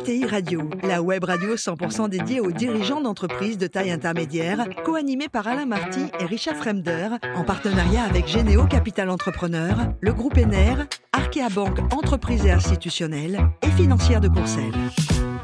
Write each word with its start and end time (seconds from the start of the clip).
ETI 0.00 0.24
Radio, 0.24 0.62
la 0.82 1.02
web 1.02 1.24
radio 1.24 1.56
100% 1.56 2.08
dédiée 2.08 2.40
aux 2.40 2.52
dirigeants 2.52 3.02
d'entreprises 3.02 3.58
de 3.58 3.66
taille 3.66 3.90
intermédiaire, 3.90 4.66
co-animée 4.82 5.28
par 5.28 5.46
Alain 5.46 5.66
Marty 5.66 6.00
et 6.18 6.24
Richard 6.24 6.56
Fremder, 6.56 7.08
en 7.34 7.44
partenariat 7.44 8.04
avec 8.04 8.26
Généo 8.26 8.64
Capital 8.64 9.10
Entrepreneur, 9.10 9.76
le 10.00 10.12
groupe 10.14 10.38
ENER, 10.38 10.84
Arkea 11.12 11.50
Banque 11.54 11.80
Entreprises 11.92 12.46
et 12.46 12.50
Institutionnelles 12.50 13.40
et 13.62 13.70
Financière 13.72 14.22
de 14.22 14.28
Courcelles. 14.28 14.72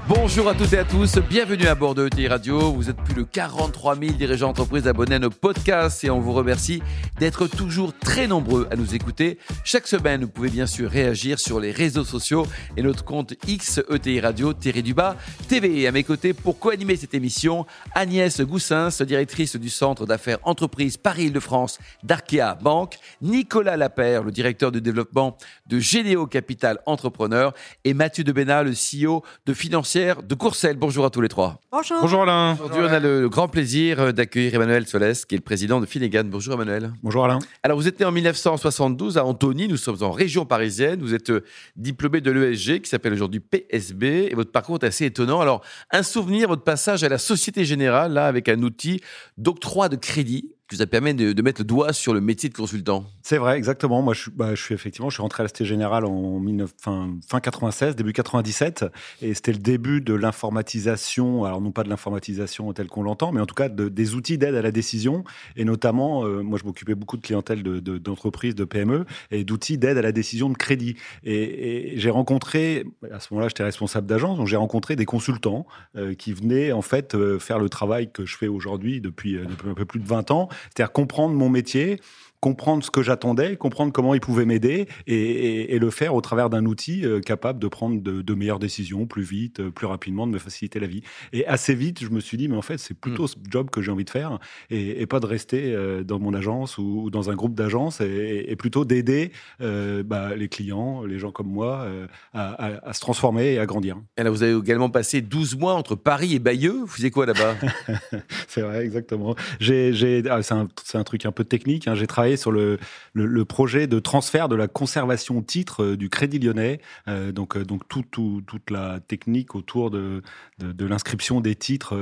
Bonjour 0.09 0.49
à 0.49 0.55
toutes 0.55 0.73
et 0.73 0.79
à 0.79 0.85
tous, 0.85 1.19
bienvenue 1.19 1.67
à 1.67 1.75
bord 1.75 1.97
de 1.97 2.07
ETI 2.07 2.29
Radio. 2.29 2.71
Vous 2.71 2.89
êtes 2.89 2.97
plus 2.97 3.15
de 3.15 3.23
43 3.25 3.97
000 3.97 4.13
dirigeants 4.13 4.47
d'entreprise 4.49 4.87
abonnés 4.87 5.17
à 5.17 5.19
nos 5.19 5.31
podcasts 5.31 6.05
et 6.05 6.11
on 6.11 6.21
vous 6.21 6.33
remercie 6.33 6.81
d'être 7.19 7.49
toujours 7.49 7.93
très 7.93 8.29
nombreux 8.29 8.69
à 8.71 8.77
nous 8.77 8.95
écouter. 8.95 9.39
Chaque 9.65 9.89
semaine, 9.89 10.21
vous 10.23 10.29
pouvez 10.29 10.49
bien 10.49 10.69
sûr 10.69 10.89
réagir 10.89 11.41
sur 11.41 11.59
les 11.59 11.73
réseaux 11.73 12.05
sociaux 12.05 12.47
et 12.77 12.83
notre 12.83 13.03
compte 13.05 13.35
X 13.49 13.81
ETI 13.91 14.21
Radio, 14.21 14.53
Thierry 14.53 14.85
Dubas, 14.85 15.17
TV. 15.49 15.81
Et 15.81 15.89
à 15.89 15.93
mes 15.93 16.05
côtés, 16.05 16.35
pour 16.35 16.61
co-animer 16.61 16.95
cette 16.95 17.15
émission, 17.15 17.67
Agnès 17.93 18.41
Goussins, 18.43 18.91
directrice 19.05 19.57
du 19.57 19.71
Centre 19.71 20.07
d'affaires 20.07 20.39
entreprise 20.45 20.99
Paris-Île-de-France 20.99 21.81
d'Arkea 22.05 22.55
Banque, 22.63 22.97
Nicolas 23.23 23.77
Lapère, 23.77 24.23
le 24.23 24.31
directeur 24.31 24.71
de 24.71 24.79
développement 24.79 25.37
de 25.67 25.81
Généo 25.81 26.29
Capital 26.29 26.79
Entrepreneur 26.87 27.53
et 27.83 27.93
Mathieu 27.93 28.23
Debena, 28.23 28.63
le 28.63 28.71
CEO 28.71 29.25
de 29.47 29.53
Financière 29.53 29.96
de 29.97 30.35
Courcelles. 30.35 30.77
Bonjour 30.77 31.07
à 31.07 31.11
tous 31.11 31.23
les 31.23 31.29
trois. 31.29 31.59
Bonjour. 31.73 31.97
Bonjour 32.03 32.23
Alain. 32.23 32.53
Aujourd'hui, 32.53 32.83
on 32.83 32.93
a 32.93 33.01
le 33.01 33.31
grand 33.31 33.49
plaisir 33.49 34.13
d'accueillir 34.13 34.55
Emmanuel 34.55 34.87
Solès, 34.87 35.25
qui 35.25 35.35
est 35.35 35.39
le 35.39 35.43
président 35.43 35.81
de 35.81 35.87
Finnegan. 35.87 36.25
Bonjour 36.25 36.53
Emmanuel. 36.53 36.93
Bonjour 37.03 37.25
Alain. 37.25 37.39
Alors, 37.63 37.79
vous 37.79 37.89
êtes 37.89 37.99
né 37.99 38.05
en 38.05 38.13
1972 38.13 39.17
à 39.17 39.25
Antony. 39.25 39.69
Nous 39.69 39.79
sommes 39.79 40.03
en 40.03 40.11
région 40.11 40.45
parisienne. 40.45 41.01
Vous 41.01 41.15
êtes 41.15 41.31
euh, 41.31 41.45
diplômé 41.77 42.21
de 42.21 42.31
l'ESG, 42.31 42.83
qui 42.83 42.91
s'appelle 42.91 43.15
aujourd'hui 43.15 43.41
PSB. 43.41 44.29
Et 44.31 44.35
votre 44.35 44.53
parcours 44.53 44.77
est 44.83 44.85
assez 44.85 45.07
étonnant. 45.07 45.41
Alors, 45.41 45.63
un 45.91 46.03
souvenir, 46.03 46.49
votre 46.49 46.65
passage 46.65 47.03
à 47.03 47.09
la 47.09 47.17
Société 47.17 47.65
Générale, 47.65 48.13
là, 48.13 48.27
avec 48.27 48.51
un 48.51 48.63
outil 48.63 49.01
d'octroi 49.39 49.89
de 49.89 49.97
crédit 49.97 50.56
qui 50.69 50.75
vous 50.75 50.83
a 50.83 50.87
permis 50.87 51.15
de, 51.15 51.43
mettre 51.43 51.61
le 51.61 51.65
doigt 51.65 51.93
sur 51.93 52.13
le 52.13 52.21
métier 52.21 52.49
de 52.49 52.55
consultant. 52.55 53.05
C'est 53.23 53.39
vrai, 53.39 53.57
exactement. 53.57 54.03
Moi, 54.03 54.15
je, 54.15 54.23
suis, 54.23 54.31
bah, 54.33 54.53
effectivement, 54.53 55.11
je 55.11 55.15
suis 55.15 55.23
rentré 55.23 55.43
à 55.43 55.47
la 55.47 55.65
Générale 55.65 56.05
en 56.05 56.43
fin, 56.81 57.15
fin 57.29 57.41
96, 57.41 57.95
début 57.95 58.13
97, 58.13 58.85
et 59.23 59.33
c'était 59.35 59.53
le 59.53 59.59
début 59.59 60.01
de 60.01 60.13
l'informatisation. 60.13 61.45
Alors 61.45 61.61
non 61.61 61.71
pas 61.71 61.85
de 61.85 61.89
l'informatisation 61.89 62.73
telle 62.73 62.89
qu'on 62.89 63.03
l'entend, 63.03 63.33
mais 63.33 63.41
en 63.41 63.47
tout 63.47 63.55
cas 63.55 63.69
de, 63.69 63.89
des 63.89 64.15
outils 64.15 64.39
d'aide 64.39 64.55
à 64.55 64.63
la 64.63 64.73
décision, 64.73 65.25
et 65.57 65.65
notamment, 65.65 66.25
euh, 66.25 66.43
moi, 66.43 66.59
je 66.61 66.65
m'occupais 66.65 66.95
beaucoup 66.95 67.17
de 67.17 67.23
clientèle 67.23 67.63
d'entreprises, 67.63 68.55
de, 68.55 68.65
de, 68.65 68.69
PME, 68.69 69.07
et 69.31 69.45
d'outils 69.45 69.79
d'aide 69.79 69.99
à 69.99 70.03
la 70.03 70.13
décision 70.13 70.51
de 70.51 70.57
crédit. 70.57 70.97
Et, 71.25 71.93
j'ai 71.97 72.11
rencontré, 72.11 72.85
à 73.13 73.21
ce 73.21 73.33
moment-là, 73.33 73.49
j'étais 73.49 73.63
responsable 73.63 74.07
d'agence, 74.07 74.37
donc 74.37 74.49
j'ai 74.49 74.57
rencontré 74.57 74.97
des 74.97 75.05
consultants 75.05 75.67
euh, 75.97 76.15
qui 76.15 76.33
venaient 76.33 76.73
en 76.73 76.83
fait 76.83 77.15
euh, 77.15 77.39
faire 77.39 77.59
le 77.59 77.69
travail 77.69 78.11
que 78.11 78.27
je 78.27 78.37
fais 78.37 78.49
aujourd'hui 78.49 79.01
depuis 79.01 79.39
un 79.39 79.75
peu 79.75 79.85
plus 79.85 80.01
de 80.01 80.07
20 80.07 80.31
ans 80.33 80.49
c'est-à-dire 80.65 80.93
comprendre 80.93 81.35
mon 81.35 81.49
métier, 81.49 82.01
comprendre 82.41 82.85
ce 82.85 82.91
que 82.91 83.03
j'attendais, 83.03 83.57
comprendre 83.57 83.93
comment 83.93 84.15
il 84.15 84.21
pouvait 84.21 84.45
m'aider 84.45 84.89
et, 85.07 85.79
le 85.79 85.91
faire 85.91 86.15
au 86.15 86.21
travers 86.21 86.49
d'un 86.49 86.65
outil 86.65 87.05
euh, 87.05 87.21
capable 87.21 87.59
de 87.59 87.69
prendre 87.69 88.01
de, 88.01 88.35
meilleures 88.35 88.59
décisions 88.59 89.07
plus 89.07 89.23
vite, 89.23 89.61
euh, 89.61 89.71
plus 89.71 89.87
rapidement, 89.87 90.27
de 90.27 90.33
me 90.33 90.39
faciliter 90.39 90.81
la 90.81 90.87
vie. 90.87 91.03
Et 91.33 91.47
assez 91.47 91.75
vite, 91.75 92.03
je 92.03 92.09
me 92.09 92.21
suis 92.21 92.39
dit, 92.39 92.49
mais 92.49 92.57
en 92.57 92.63
fait, 92.63 92.79
c'est 92.79 92.95
plutôt 92.95 93.25
hmm. 93.25 93.29
ce 93.29 93.35
job 93.51 93.71
que 93.71 93.83
j'ai 93.83 93.91
envie 93.91 94.05
de 94.05 94.11
faire 94.11 94.39
et, 94.71 95.07
pas 95.07 95.21
de 95.21 95.27
rester 95.27 95.73
euh, 95.75 96.03
dans 96.03 96.19
mon 96.19 96.35
agence 96.35 96.79
ou, 96.79 97.11
dans 97.11 97.31
un 97.31 97.35
groupe 97.35 97.55
d'agence 97.55 98.01
et, 98.01 98.55
plutôt 98.57 98.85
d'aider 98.85 99.33
bah, 99.61 100.35
les 100.35 100.49
clients, 100.49 101.05
les 101.05 101.19
gens 101.19 101.31
comme 101.31 101.49
moi, 101.49 101.87
à, 102.33 102.93
se 102.93 103.01
transformer 103.01 103.55
et 103.55 103.59
à 103.59 103.67
grandir. 103.67 103.99
Et 104.17 104.23
là, 104.23 104.31
vous 104.31 104.43
avez 104.43 104.57
également 104.57 104.89
passé 104.89 105.21
12 105.21 105.57
mois 105.57 105.75
entre 105.75 105.95
Paris 105.95 106.35
et 106.35 106.39
Bayeux. 106.39 106.81
Vous 106.81 106.87
faisiez 106.87 107.11
quoi 107.11 107.27
là-bas? 107.27 107.57
C'est 108.49 108.63
vrai, 108.63 108.85
exactement. 108.85 109.35
J'ai, 109.61 110.23
ah, 110.31 110.43
c'est, 110.43 110.55
un, 110.55 110.69
un, 110.95 111.05
truc 111.05 111.27
un 111.27 111.33
peu 111.33 111.45
technique. 111.45 111.87
Hein. 111.87 111.95
J'ai 111.95 112.07
travaillé 112.07 112.36
sur 112.37 112.53
le, 112.53 112.79
le, 113.15 113.45
projet 113.45 113.87
de 113.87 113.99
transfert 113.99 114.49
de 114.49 114.57
la 114.57 114.69
conservation 114.69 115.43
titre 115.43 115.83
euh, 115.83 115.97
du 115.97 116.09
Crédit 116.09 116.39
Lyonnais. 116.39 116.81
Euh, 117.09 117.33
donc, 117.33 117.57
euh, 117.57 117.65
donc 117.65 117.89
tout, 117.89 118.05
toute 118.11 118.71
la 118.71 119.01
technique 119.01 119.55
autour 119.55 119.91
de, 119.91 120.23
de, 120.59 120.87
l'inscription 120.87 121.41
des 121.41 121.55
titres 121.55 121.97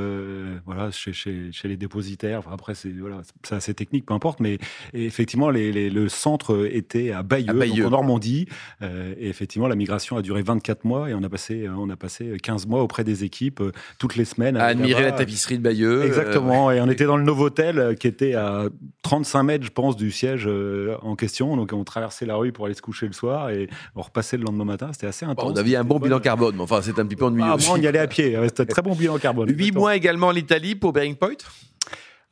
voilà, 0.67 0.91
chez, 0.91 1.13
chez, 1.13 1.51
chez, 1.53 1.69
les 1.69 1.77
dépositaires. 1.77 2.41
Enfin, 2.41 2.51
après, 2.53 2.75
c'est 2.75 2.91
voilà, 2.91 3.23
assez 3.51 3.75
technique, 3.75 4.07
peu 4.07 4.15
importe. 4.15 4.41
Mais 4.41 4.59
effectivement, 4.93 5.51
les, 5.51 5.91
le 5.91 6.09
centre 6.09 6.69
était 6.71 7.13
à 7.13 7.23
Bayeux, 7.23 7.53
Donc 7.53 7.87
en 7.87 7.91
Normandie. 7.91 8.47
et 8.83 9.29
effectivement, 9.29 9.69
la 9.69 9.77
migration 9.77 10.17
a 10.17 10.23
duré 10.23 10.43
24 10.43 10.85
mois 10.85 11.11
et 11.11 11.15
on 11.15 11.23
a 11.23 11.29
passé, 11.29 11.69
on 11.69 11.89
a 11.91 11.97
passé 11.97 12.37
15 12.43 12.67
mois 12.67 12.83
auprès 12.83 13.05
des 13.05 13.25
équipes 13.25 13.63
toutes 13.99 14.17
les 14.17 14.25
semaines. 14.25 14.57
À 14.57 14.65
admirer 14.67 15.03
la 15.03 15.13
tapisserie 15.13 15.59
de 15.59 15.63
Bayeux. 15.63 16.05
Exactement. 16.05 16.71
et 16.71 16.81
on 16.81 16.89
était 16.89 17.07
dans 17.07 17.17
le 17.17 17.25
Novotel 17.25 17.97
qui 17.99 18.07
était 18.07 18.35
à 18.35 18.67
35 19.03 19.43
mètres, 19.43 19.65
je 19.65 19.71
pense, 19.71 19.97
du 19.97 20.11
siège 20.15 20.45
euh, 20.47 20.97
en 21.03 21.17
question. 21.17 21.57
Donc, 21.57 21.73
on 21.73 21.85
traversait 21.85 22.27
la 22.27 22.37
rue 22.37 22.53
pour 22.53 22.67
aller 22.67 22.75
se 22.75 22.83
coucher 22.83 23.07
le 23.07 23.13
soir 23.13 23.51
et 23.51 23.69
on 23.95 24.03
repassait 24.03 24.37
le 24.37 24.45
lendemain 24.45 24.65
matin. 24.65 24.91
C'était 24.93 25.07
assez 25.07 25.27
intense. 25.27 25.53
on 25.53 25.57
avait 25.57 25.77
un 25.77 25.85
bon 25.85 25.99
bilan 25.99 26.21
carbone, 26.21 26.57
mais 26.57 26.63
enfin, 26.63 26.81
c'est 26.83 26.99
un 26.99 27.07
petit 27.07 27.17
peu 27.17 27.27
ennuyeux. 27.27 27.45
Ah, 27.47 27.57
moi, 27.57 27.77
on 27.77 27.81
y 27.81 27.87
allait 27.87 27.99
à 27.99 28.07
pied. 28.07 28.37
C'était 28.45 28.63
un 28.63 28.67
très 28.67 28.83
bon 28.83 28.95
bilan 28.95 29.19
carbone. 29.19 29.51
Huit 29.51 29.73
mois 29.73 29.97
également 29.97 30.29
en 30.29 30.35
Italie 30.35 30.75
pour 30.75 30.93
Bearing 30.93 31.17
Point 31.17 31.37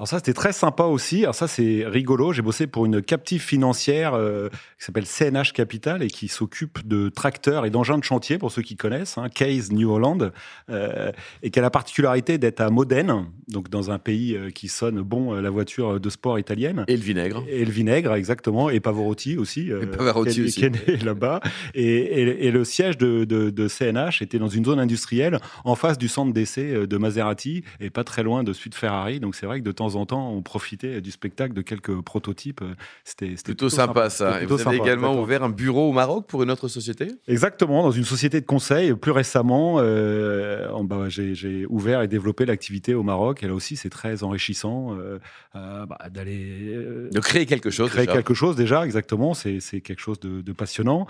alors 0.02 0.08
ça, 0.08 0.16
c'était 0.16 0.32
très 0.32 0.52
sympa 0.52 0.82
aussi. 0.82 1.22
Alors 1.22 1.36
ça, 1.36 1.46
c'est 1.46 1.84
rigolo. 1.86 2.32
J'ai 2.32 2.42
bossé 2.42 2.66
pour 2.66 2.86
une 2.86 3.02
captive 3.02 3.40
financière 3.40 4.14
euh, 4.14 4.48
qui 4.76 4.84
s'appelle 4.84 5.06
CNH 5.06 5.52
Capital 5.52 6.02
et 6.02 6.08
qui 6.08 6.26
s'occupe 6.26 6.84
de 6.84 7.08
tracteurs 7.08 7.66
et 7.66 7.70
d'engins 7.70 7.98
de 7.98 8.02
chantier, 8.02 8.36
pour 8.36 8.50
ceux 8.50 8.62
qui 8.62 8.74
connaissent, 8.74 9.16
hein, 9.16 9.28
Case 9.32 9.70
New 9.70 9.88
Holland, 9.88 10.32
euh, 10.70 11.12
et 11.44 11.52
qui 11.52 11.58
a 11.60 11.62
la 11.62 11.70
particularité 11.70 12.36
d'être 12.36 12.60
à 12.60 12.70
Modène, 12.70 13.26
donc 13.46 13.70
dans 13.70 13.92
un 13.92 14.00
pays 14.00 14.34
euh, 14.34 14.50
qui 14.50 14.66
sonne 14.66 15.02
bon 15.02 15.34
la 15.34 15.50
voiture 15.50 16.00
de 16.00 16.10
sport 16.10 16.36
italienne. 16.36 16.84
Et 16.88 16.96
le 16.96 17.02
vinaigre. 17.04 17.44
Et 17.46 17.64
le 17.64 17.70
vinaigre, 17.70 18.12
exactement. 18.14 18.70
Et 18.70 18.80
Pavarotti 18.80 19.36
aussi. 19.38 19.68
et 19.68 19.86
Pavarotti 19.86 20.42
aussi. 20.42 20.58
Qui 20.58 20.64
est 20.64 20.88
né 20.88 20.96
là-bas. 21.04 21.38
Et, 21.74 22.22
et, 22.48 22.50
le 22.50 22.64
siège 22.64 22.98
de, 22.98 23.24
de, 23.24 23.50
de, 23.50 23.68
CNH 23.68 24.20
était 24.20 24.40
dans 24.40 24.48
une 24.48 24.64
zone 24.64 24.80
industrielle 24.80 25.38
en 25.64 25.76
face 25.76 25.96
du 25.96 26.08
centre 26.08 26.32
d'essai 26.32 26.88
de 26.88 26.96
Maserati 26.96 27.62
et 27.78 27.90
pas 27.90 28.02
très 28.02 28.24
loin 28.24 28.42
de 28.42 28.52
suite 28.52 28.74
Ferrari. 28.74 29.20
Donc 29.20 29.36
c'est 29.36 29.46
vrai 29.46 29.60
que 29.60 29.64
de 29.64 29.70
temps 29.70 29.91
en 29.96 30.06
temps, 30.06 30.30
on 30.30 30.42
profitait 30.42 31.00
du 31.00 31.10
spectacle 31.10 31.54
de 31.54 31.62
quelques 31.62 32.00
prototypes. 32.00 32.62
C'était 33.04 33.34
plutôt, 33.44 33.68
sympa, 33.68 34.10
ça. 34.10 34.42
Et 34.42 34.46
vous 34.46 34.60
avez 34.66 34.76
également 34.76 35.20
ouvert 35.20 35.42
un 35.42 35.50
bureau 35.50 35.88
au 35.88 35.92
Maroc 35.92 36.26
pour 36.26 36.42
une 36.42 36.50
autre 36.50 36.68
société? 36.68 37.08
Exactement, 37.28 37.82
dans 37.82 37.90
une 37.90 38.04
société 38.04 38.40
de 38.40 38.46
conseil. 38.46 38.94
Plus 38.94 39.12
récemment, 39.12 39.76
euh, 39.78 40.68
bah, 40.82 41.08
j'ai 41.08 41.66
ouvert 41.68 42.02
et 42.02 42.08
développé 42.08 42.46
l'activité 42.46 42.94
au 42.94 43.02
Maroc. 43.02 43.42
Et 43.42 43.46
là 43.46 43.54
aussi, 43.54 43.76
c'est 43.76 43.90
très 43.90 44.22
enrichissant 44.22 44.96
euh, 44.96 45.18
euh, 45.56 45.86
bah, 45.86 45.98
d'aller. 46.10 46.76
de 47.10 47.20
créer 47.20 47.46
quelque 47.46 47.70
chose. 47.70 47.90
Créer 47.90 48.06
quelque 48.06 48.34
chose 48.34 48.56
déjà, 48.56 48.84
exactement. 48.84 49.34
C'est 49.34 49.60
quelque 49.80 50.00
chose 50.00 50.20
de, 50.20 50.52
passionnant. 50.52 51.06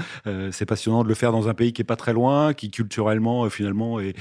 c'est 0.50 0.66
passionnant 0.66 1.02
de 1.02 1.08
le 1.08 1.14
faire 1.14 1.32
dans 1.32 1.48
un 1.48 1.54
pays 1.54 1.72
qui 1.72 1.82
est 1.82 1.86
pas 1.86 1.96
très 1.96 2.12
loin, 2.12 2.54
qui 2.54 2.70
culturellement, 2.70 3.48
finalement, 3.50 4.00
est, 4.00 4.14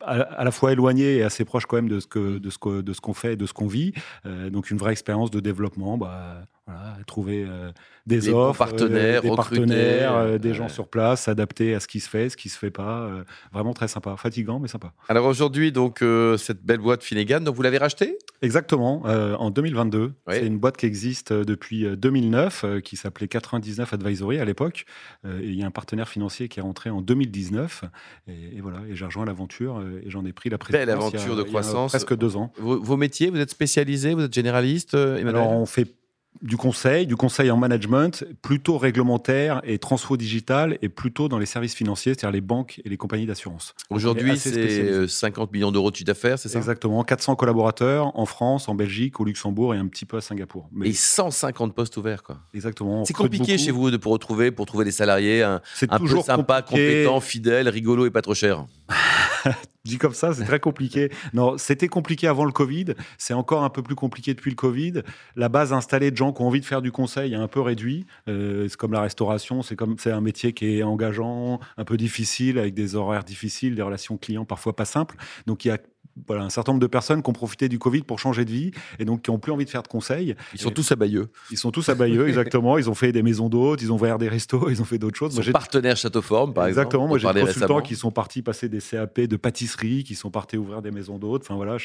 à, 0.00 0.44
la 0.44 0.50
fois 0.50 0.72
éloigné 0.72 1.16
et 1.16 1.22
assez 1.22 1.44
proche 1.44 1.66
quand 1.66 1.76
même 1.76 1.88
de 1.88 2.00
ce 2.00 2.06
que 2.06 2.38
de 2.38 2.50
ce 2.50 3.00
qu'on 3.00 3.14
fait, 3.14 3.36
de 3.36 3.46
ce 3.46 3.52
qu'on 3.52 3.61
vit. 3.66 3.92
Euh, 4.26 4.50
donc 4.50 4.70
une 4.70 4.78
vraie 4.78 4.92
expérience 4.92 5.30
de 5.30 5.40
développement. 5.40 5.98
Bah, 5.98 6.46
voilà, 6.66 6.96
trouver 7.08 7.44
euh, 7.48 7.72
des 8.06 8.28
offres, 8.28 8.56
partenaires, 8.56 9.18
euh, 9.18 9.28
des 9.28 9.36
partenaires, 9.36 10.38
des 10.38 10.54
gens 10.54 10.68
sur 10.68 10.86
place, 10.86 11.22
s'adapter 11.22 11.74
à 11.74 11.80
ce 11.80 11.88
qui 11.88 11.98
se 11.98 12.08
fait, 12.08 12.28
ce 12.28 12.36
qui 12.36 12.48
se 12.48 12.58
fait 12.58 12.70
pas. 12.70 13.10
vraiment 13.52 13.74
très 13.74 13.88
sympa, 13.88 14.16
fatigant 14.16 14.60
mais 14.60 14.68
sympa. 14.68 14.92
Alors 15.08 15.26
aujourd'hui, 15.26 15.72
donc 15.72 16.04
cette 16.38 16.62
belle 16.64 16.78
boîte 16.78 17.02
Finnegan, 17.02 17.40
donc 17.40 17.56
vous 17.56 17.62
l'avez 17.62 17.78
rachetée? 17.78 18.16
Exactement, 18.42 19.02
en 19.02 19.50
2022. 19.50 20.12
C'est 20.28 20.46
une 20.46 20.58
boîte 20.58 20.76
qui 20.76 20.86
existe 20.86 21.32
depuis 21.32 21.84
2009, 21.96 22.80
qui 22.84 22.96
s'appelait 22.96 23.28
99 23.28 23.92
Advisory 23.92 24.38
à 24.38 24.44
l'époque. 24.44 24.84
il 25.24 25.54
y 25.54 25.64
a 25.64 25.66
un 25.66 25.72
partenaire 25.72 26.08
financier 26.08 26.48
qui 26.48 26.60
est 26.60 26.62
rentré 26.62 26.90
en 26.90 27.02
2019, 27.02 27.84
et, 28.28 28.60
voilà, 28.60 28.78
et 28.88 28.94
j'ai 28.94 29.04
rejoint 29.04 29.24
l'aventure 29.24 29.82
et 30.04 30.10
j'en 30.10 30.24
ai 30.24 30.32
pris 30.32 30.48
la 30.48 30.58
présidence. 30.58 30.86
Belle 30.86 30.94
aventure 30.94 31.36
de 31.36 31.42
croissance. 31.42 31.90
presque 31.90 32.16
deux 32.16 32.36
ans. 32.36 32.52
Vos, 32.58 32.96
métiers, 32.96 33.30
vous 33.30 33.40
êtes 33.40 33.50
spécialisé, 33.50 34.14
vous 34.14 34.22
êtes 34.22 34.34
généraliste 34.34 34.94
Alors 34.94 35.50
on 35.50 35.66
fait 35.66 35.92
du 36.40 36.56
conseil, 36.56 37.06
du 37.06 37.16
conseil 37.16 37.50
en 37.50 37.56
management, 37.56 38.24
plutôt 38.40 38.78
réglementaire 38.78 39.60
et 39.64 39.78
transfo 39.78 40.16
digital, 40.16 40.78
et 40.82 40.88
plutôt 40.88 41.28
dans 41.28 41.38
les 41.38 41.46
services 41.46 41.74
financiers, 41.74 42.14
c'est-à-dire 42.14 42.32
les 42.32 42.40
banques 42.40 42.80
et 42.84 42.88
les 42.88 42.96
compagnies 42.96 43.26
d'assurance. 43.26 43.74
Aujourd'hui, 43.90 44.36
c'est 44.36 45.06
50 45.06 45.52
millions 45.52 45.70
d'euros 45.70 45.90
de 45.90 45.96
chiffre 45.96 46.06
d'affaires, 46.06 46.38
c'est 46.38 46.48
ça? 46.48 46.58
Exactement, 46.58 47.04
400 47.04 47.36
collaborateurs 47.36 48.18
en 48.18 48.26
France, 48.26 48.68
en 48.68 48.74
Belgique, 48.74 49.20
au 49.20 49.24
Luxembourg 49.24 49.74
et 49.74 49.78
un 49.78 49.86
petit 49.86 50.04
peu 50.04 50.16
à 50.16 50.20
Singapour. 50.20 50.68
Mais... 50.72 50.88
Et 50.88 50.92
150 50.92 51.74
postes 51.74 51.96
ouverts, 51.96 52.22
quoi. 52.22 52.38
Exactement. 52.54 53.04
C'est 53.04 53.12
compliqué 53.12 53.58
chez 53.58 53.70
vous 53.70 53.90
de 53.90 53.96
pour 53.96 54.12
retrouver, 54.12 54.50
pour 54.50 54.66
trouver 54.66 54.84
des 54.84 54.90
salariés 54.90 55.42
un, 55.42 55.60
un 55.88 55.98
peu 55.98 56.20
sympa, 56.20 56.62
compétent, 56.62 57.20
fidèle, 57.20 57.68
rigolo 57.68 58.06
et 58.06 58.10
pas 58.10 58.22
trop 58.22 58.34
cher. 58.34 58.66
dit 59.84 59.98
comme 59.98 60.14
ça, 60.14 60.32
c'est 60.32 60.44
très 60.44 60.60
compliqué. 60.60 61.10
Non, 61.34 61.56
c'était 61.56 61.88
compliqué 61.88 62.26
avant 62.26 62.44
le 62.44 62.52
Covid. 62.52 62.94
C'est 63.16 63.32
encore 63.32 63.64
un 63.64 63.70
peu 63.70 63.82
plus 63.82 63.94
compliqué 63.94 64.34
depuis 64.34 64.50
le 64.50 64.56
Covid. 64.56 65.02
La 65.34 65.48
base 65.48 65.72
installée 65.72 66.10
de 66.10 66.16
gens 66.16 66.32
qui 66.32 66.42
ont 66.42 66.46
envie 66.46 66.60
de 66.60 66.66
faire 66.66 66.82
du 66.82 66.92
conseil 66.92 67.32
est 67.32 67.36
un 67.36 67.48
peu 67.48 67.60
réduit. 67.60 68.06
Euh, 68.28 68.68
c'est 68.68 68.76
comme 68.76 68.92
la 68.92 69.00
restauration, 69.00 69.62
c'est 69.62 69.76
comme 69.76 69.96
c'est 69.98 70.10
un 70.10 70.20
métier 70.20 70.52
qui 70.52 70.78
est 70.78 70.82
engageant, 70.82 71.60
un 71.76 71.84
peu 71.84 71.96
difficile, 71.96 72.58
avec 72.58 72.74
des 72.74 72.96
horaires 72.96 73.24
difficiles, 73.24 73.74
des 73.74 73.82
relations 73.82 74.16
clients 74.18 74.44
parfois 74.44 74.76
pas 74.76 74.84
simples. 74.84 75.16
Donc 75.46 75.64
il 75.64 75.68
y 75.68 75.70
a 75.70 75.78
voilà, 76.26 76.42
un 76.42 76.50
certain 76.50 76.72
nombre 76.72 76.82
de 76.82 76.86
personnes 76.86 77.22
qui 77.22 77.30
ont 77.30 77.34
profité 77.34 77.68
du 77.68 77.78
Covid 77.78 78.02
pour 78.02 78.18
changer 78.18 78.44
de 78.44 78.50
vie 78.50 78.70
et 78.98 79.04
donc 79.04 79.22
qui 79.22 79.30
n'ont 79.30 79.38
plus 79.38 79.52
envie 79.52 79.64
de 79.64 79.70
faire 79.70 79.82
de 79.82 79.88
conseils. 79.88 80.34
Ils 80.52 80.60
sont 80.60 80.70
tous 80.70 80.92
à 80.92 80.96
Bayeux. 80.96 81.28
Ils 81.50 81.56
sont 81.56 81.70
tous 81.70 81.88
à 81.88 81.94
Bayeux, 81.94 82.28
exactement. 82.28 82.78
Ils 82.78 82.90
ont 82.90 82.94
fait 82.94 83.12
des 83.12 83.22
maisons 83.22 83.48
d'hôtes, 83.48 83.82
ils 83.82 83.90
ont 83.92 83.96
ouvert 83.96 84.18
des 84.18 84.28
restos, 84.28 84.68
ils 84.70 84.80
ont 84.82 84.84
fait 84.84 84.98
d'autres 84.98 85.16
choses. 85.16 85.34
Ils 85.36 85.44
sont 85.44 85.52
partenaires 85.52 85.96
Château 85.96 86.22
Forme, 86.22 86.52
par 86.52 86.66
exactement. 86.66 87.04
exemple. 87.04 87.16
Exactement. 87.16 87.32
Moi, 87.34 87.44
j'ai 87.44 87.46
des 87.46 87.52
consultants 87.52 87.80
qui 87.80 87.96
sont 87.96 88.10
partis 88.10 88.42
passer 88.42 88.68
des 88.68 88.80
CAP 88.80 89.20
de 89.20 89.36
pâtisserie, 89.36 89.71
qui 89.76 90.14
sont 90.14 90.30
partis 90.30 90.56
ouvrir 90.56 90.82
des 90.82 90.90
maisons 90.90 91.18
d'hôtes. 91.18 91.42
Enfin 91.42 91.56
voilà, 91.56 91.76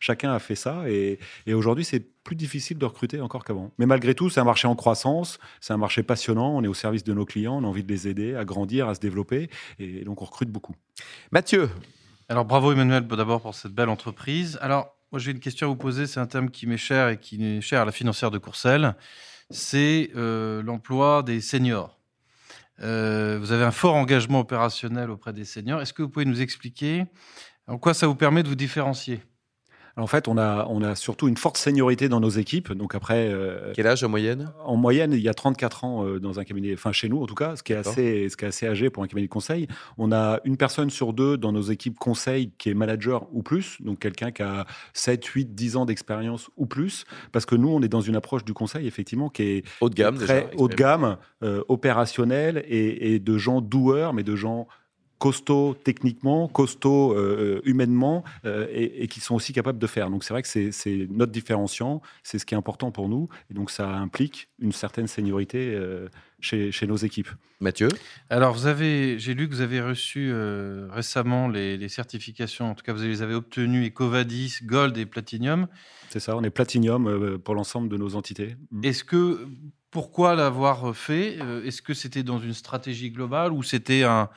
chacun 0.00 0.32
a 0.32 0.38
fait 0.38 0.54
ça 0.54 0.88
et, 0.88 1.18
et 1.46 1.54
aujourd'hui, 1.54 1.84
c'est 1.84 2.00
plus 2.24 2.36
difficile 2.36 2.78
de 2.78 2.84
recruter 2.84 3.20
encore 3.20 3.44
qu'avant. 3.44 3.70
Mais 3.78 3.86
malgré 3.86 4.14
tout, 4.14 4.30
c'est 4.30 4.40
un 4.40 4.44
marché 4.44 4.66
en 4.66 4.74
croissance, 4.74 5.38
c'est 5.60 5.72
un 5.72 5.76
marché 5.76 6.02
passionnant, 6.02 6.56
on 6.56 6.64
est 6.64 6.68
au 6.68 6.74
service 6.74 7.04
de 7.04 7.12
nos 7.12 7.24
clients, 7.24 7.56
on 7.56 7.64
a 7.64 7.66
envie 7.66 7.84
de 7.84 7.92
les 7.92 8.08
aider 8.08 8.34
à 8.34 8.44
grandir, 8.44 8.88
à 8.88 8.94
se 8.94 9.00
développer, 9.00 9.50
et 9.78 10.04
donc 10.04 10.22
on 10.22 10.24
recrute 10.24 10.50
beaucoup. 10.50 10.74
Mathieu, 11.30 11.68
alors 12.28 12.44
bravo 12.44 12.72
Emmanuel 12.72 13.06
d'abord 13.06 13.42
pour 13.42 13.54
cette 13.54 13.72
belle 13.72 13.90
entreprise. 13.90 14.58
Alors 14.62 14.96
moi 15.12 15.18
j'ai 15.18 15.32
une 15.32 15.40
question 15.40 15.66
à 15.66 15.70
vous 15.70 15.76
poser, 15.76 16.06
c'est 16.06 16.20
un 16.20 16.26
thème 16.26 16.50
qui 16.50 16.66
m'est 16.66 16.76
cher 16.76 17.10
et 17.10 17.18
qui 17.18 17.44
est 17.44 17.60
cher 17.60 17.82
à 17.82 17.84
la 17.84 17.92
financière 17.92 18.30
de 18.30 18.38
Courcelles, 18.38 18.94
c'est 19.50 20.10
euh, 20.16 20.62
l'emploi 20.62 21.22
des 21.22 21.40
seniors. 21.40 21.98
Euh, 22.80 23.38
vous 23.40 23.52
avez 23.52 23.64
un 23.64 23.70
fort 23.70 23.94
engagement 23.94 24.40
opérationnel 24.40 25.10
auprès 25.10 25.32
des 25.32 25.44
seniors. 25.44 25.80
Est-ce 25.80 25.92
que 25.92 26.02
vous 26.02 26.08
pouvez 26.08 26.24
nous 26.24 26.40
expliquer 26.42 27.04
en 27.66 27.78
quoi 27.78 27.94
ça 27.94 28.06
vous 28.06 28.16
permet 28.16 28.42
de 28.42 28.48
vous 28.48 28.54
différencier? 28.54 29.22
En 29.96 30.06
fait, 30.08 30.26
on 30.26 30.36
a, 30.36 30.66
on 30.68 30.82
a 30.82 30.96
surtout 30.96 31.28
une 31.28 31.36
forte 31.36 31.56
seniorité 31.56 32.08
dans 32.08 32.18
nos 32.18 32.30
équipes. 32.30 32.72
Donc 32.72 32.94
après, 32.94 33.28
euh, 33.28 33.72
quel 33.74 33.86
âge 33.86 34.02
en 34.02 34.08
moyenne? 34.08 34.52
En 34.64 34.76
moyenne, 34.76 35.12
il 35.12 35.20
y 35.20 35.28
a 35.28 35.34
34 35.34 35.84
ans 35.84 36.04
euh, 36.04 36.18
dans 36.18 36.40
un 36.40 36.44
cabinet, 36.44 36.72
enfin 36.74 36.90
chez 36.90 37.08
nous 37.08 37.22
en 37.22 37.26
tout 37.26 37.34
cas, 37.34 37.54
ce 37.54 37.62
qui 37.62 37.72
est 37.72 37.76
assez, 37.76 38.28
ce 38.28 38.36
qui 38.36 38.44
est 38.44 38.48
assez 38.48 38.66
âgé 38.66 38.90
pour 38.90 39.04
un 39.04 39.06
cabinet 39.06 39.28
de 39.28 39.32
conseil. 39.32 39.68
On 39.96 40.10
a 40.10 40.40
une 40.44 40.56
personne 40.56 40.90
sur 40.90 41.12
deux 41.12 41.36
dans 41.36 41.52
nos 41.52 41.62
équipes 41.62 41.98
conseil 41.98 42.50
qui 42.58 42.70
est 42.70 42.74
manager 42.74 43.28
ou 43.32 43.42
plus, 43.42 43.76
donc 43.80 44.00
quelqu'un 44.00 44.32
qui 44.32 44.42
a 44.42 44.66
7, 44.94 45.24
8, 45.24 45.54
10 45.54 45.76
ans 45.76 45.86
d'expérience 45.86 46.50
ou 46.56 46.66
plus, 46.66 47.04
parce 47.30 47.46
que 47.46 47.54
nous, 47.54 47.68
on 47.68 47.80
est 47.80 47.88
dans 47.88 48.00
une 48.00 48.16
approche 48.16 48.44
du 48.44 48.52
conseil 48.52 48.88
effectivement 48.88 49.28
qui 49.28 49.42
est 49.42 49.64
haut 49.80 49.90
de 49.90 49.94
gamme, 49.94 50.18
très 50.18 50.50
haut 50.56 50.68
de 50.68 50.74
gamme, 50.74 51.18
euh, 51.44 51.62
opérationnel 51.68 52.64
et, 52.66 53.14
et 53.14 53.18
de 53.20 53.38
gens 53.38 53.60
doueurs, 53.60 54.12
mais 54.12 54.24
de 54.24 54.34
gens 54.34 54.66
costauds 55.18 55.74
techniquement, 55.84 56.48
costauds 56.48 57.12
euh, 57.14 57.60
humainement, 57.64 58.24
euh, 58.44 58.66
et, 58.72 59.08
qui 59.08 59.20
sont 59.20 59.34
aussi 59.34 59.52
capables 59.52 59.78
de 59.78 59.86
faire. 59.86 60.10
Donc 60.10 60.24
c'est 60.24 60.34
vrai 60.34 60.42
que 60.42 60.48
c'est 60.48 61.08
notre 61.10 61.32
différenciant, 61.32 62.02
c'est 62.22 62.38
ce 62.38 62.46
qui 62.46 62.54
est 62.54 62.56
important 62.56 62.90
pour 62.90 63.08
nous, 63.08 63.28
et 63.50 63.54
donc 63.54 63.70
ça 63.70 63.88
implique 63.88 64.48
une 64.58 64.72
certaine 64.72 65.06
seniorité 65.06 65.74
euh, 65.74 66.08
chez, 66.40 66.72
chez, 66.72 66.86
nos 66.86 66.96
équipes. 66.96 67.30
Mathieu? 67.60 67.88
Alors 68.28 68.52
vous 68.52 68.66
avez, 68.66 69.18
j'ai 69.18 69.34
lu 69.34 69.48
que 69.48 69.54
vous 69.54 69.62
avez 69.62 69.80
reçu 69.80 70.32
récemment 70.90 71.48
les, 71.48 71.78
les, 71.78 71.88
certifications, 71.88 72.70
en 72.70 72.74
tout 72.74 72.84
cas 72.84 72.92
vous 72.92 73.02
les 73.02 73.22
avez 73.22 73.34
obtenues 73.34 73.86
Ecovadis, 73.86 74.58
Gold 74.64 74.98
et 74.98 75.06
Platinum. 75.06 75.68
C'est 76.10 76.20
ça, 76.20 76.36
on 76.36 76.42
est 76.42 76.50
Platinum 76.50 77.38
pour 77.38 77.54
l'ensemble 77.54 77.88
de 77.88 77.96
nos 77.96 78.16
entités. 78.16 78.56
Mm. 78.70 78.84
Est-ce 78.84 79.04
que 79.04 79.46
pourquoi 79.90 80.34
l'avoir 80.34 80.94
fait? 80.94 81.38
Est-ce 81.64 81.80
que 81.80 81.94
c'était 81.94 82.24
dans 82.24 82.40
une 82.40 82.52
stratégie 82.52 83.10
globale 83.10 83.52
ou 83.52 83.62
c'était 83.62 84.02
un 84.02 84.28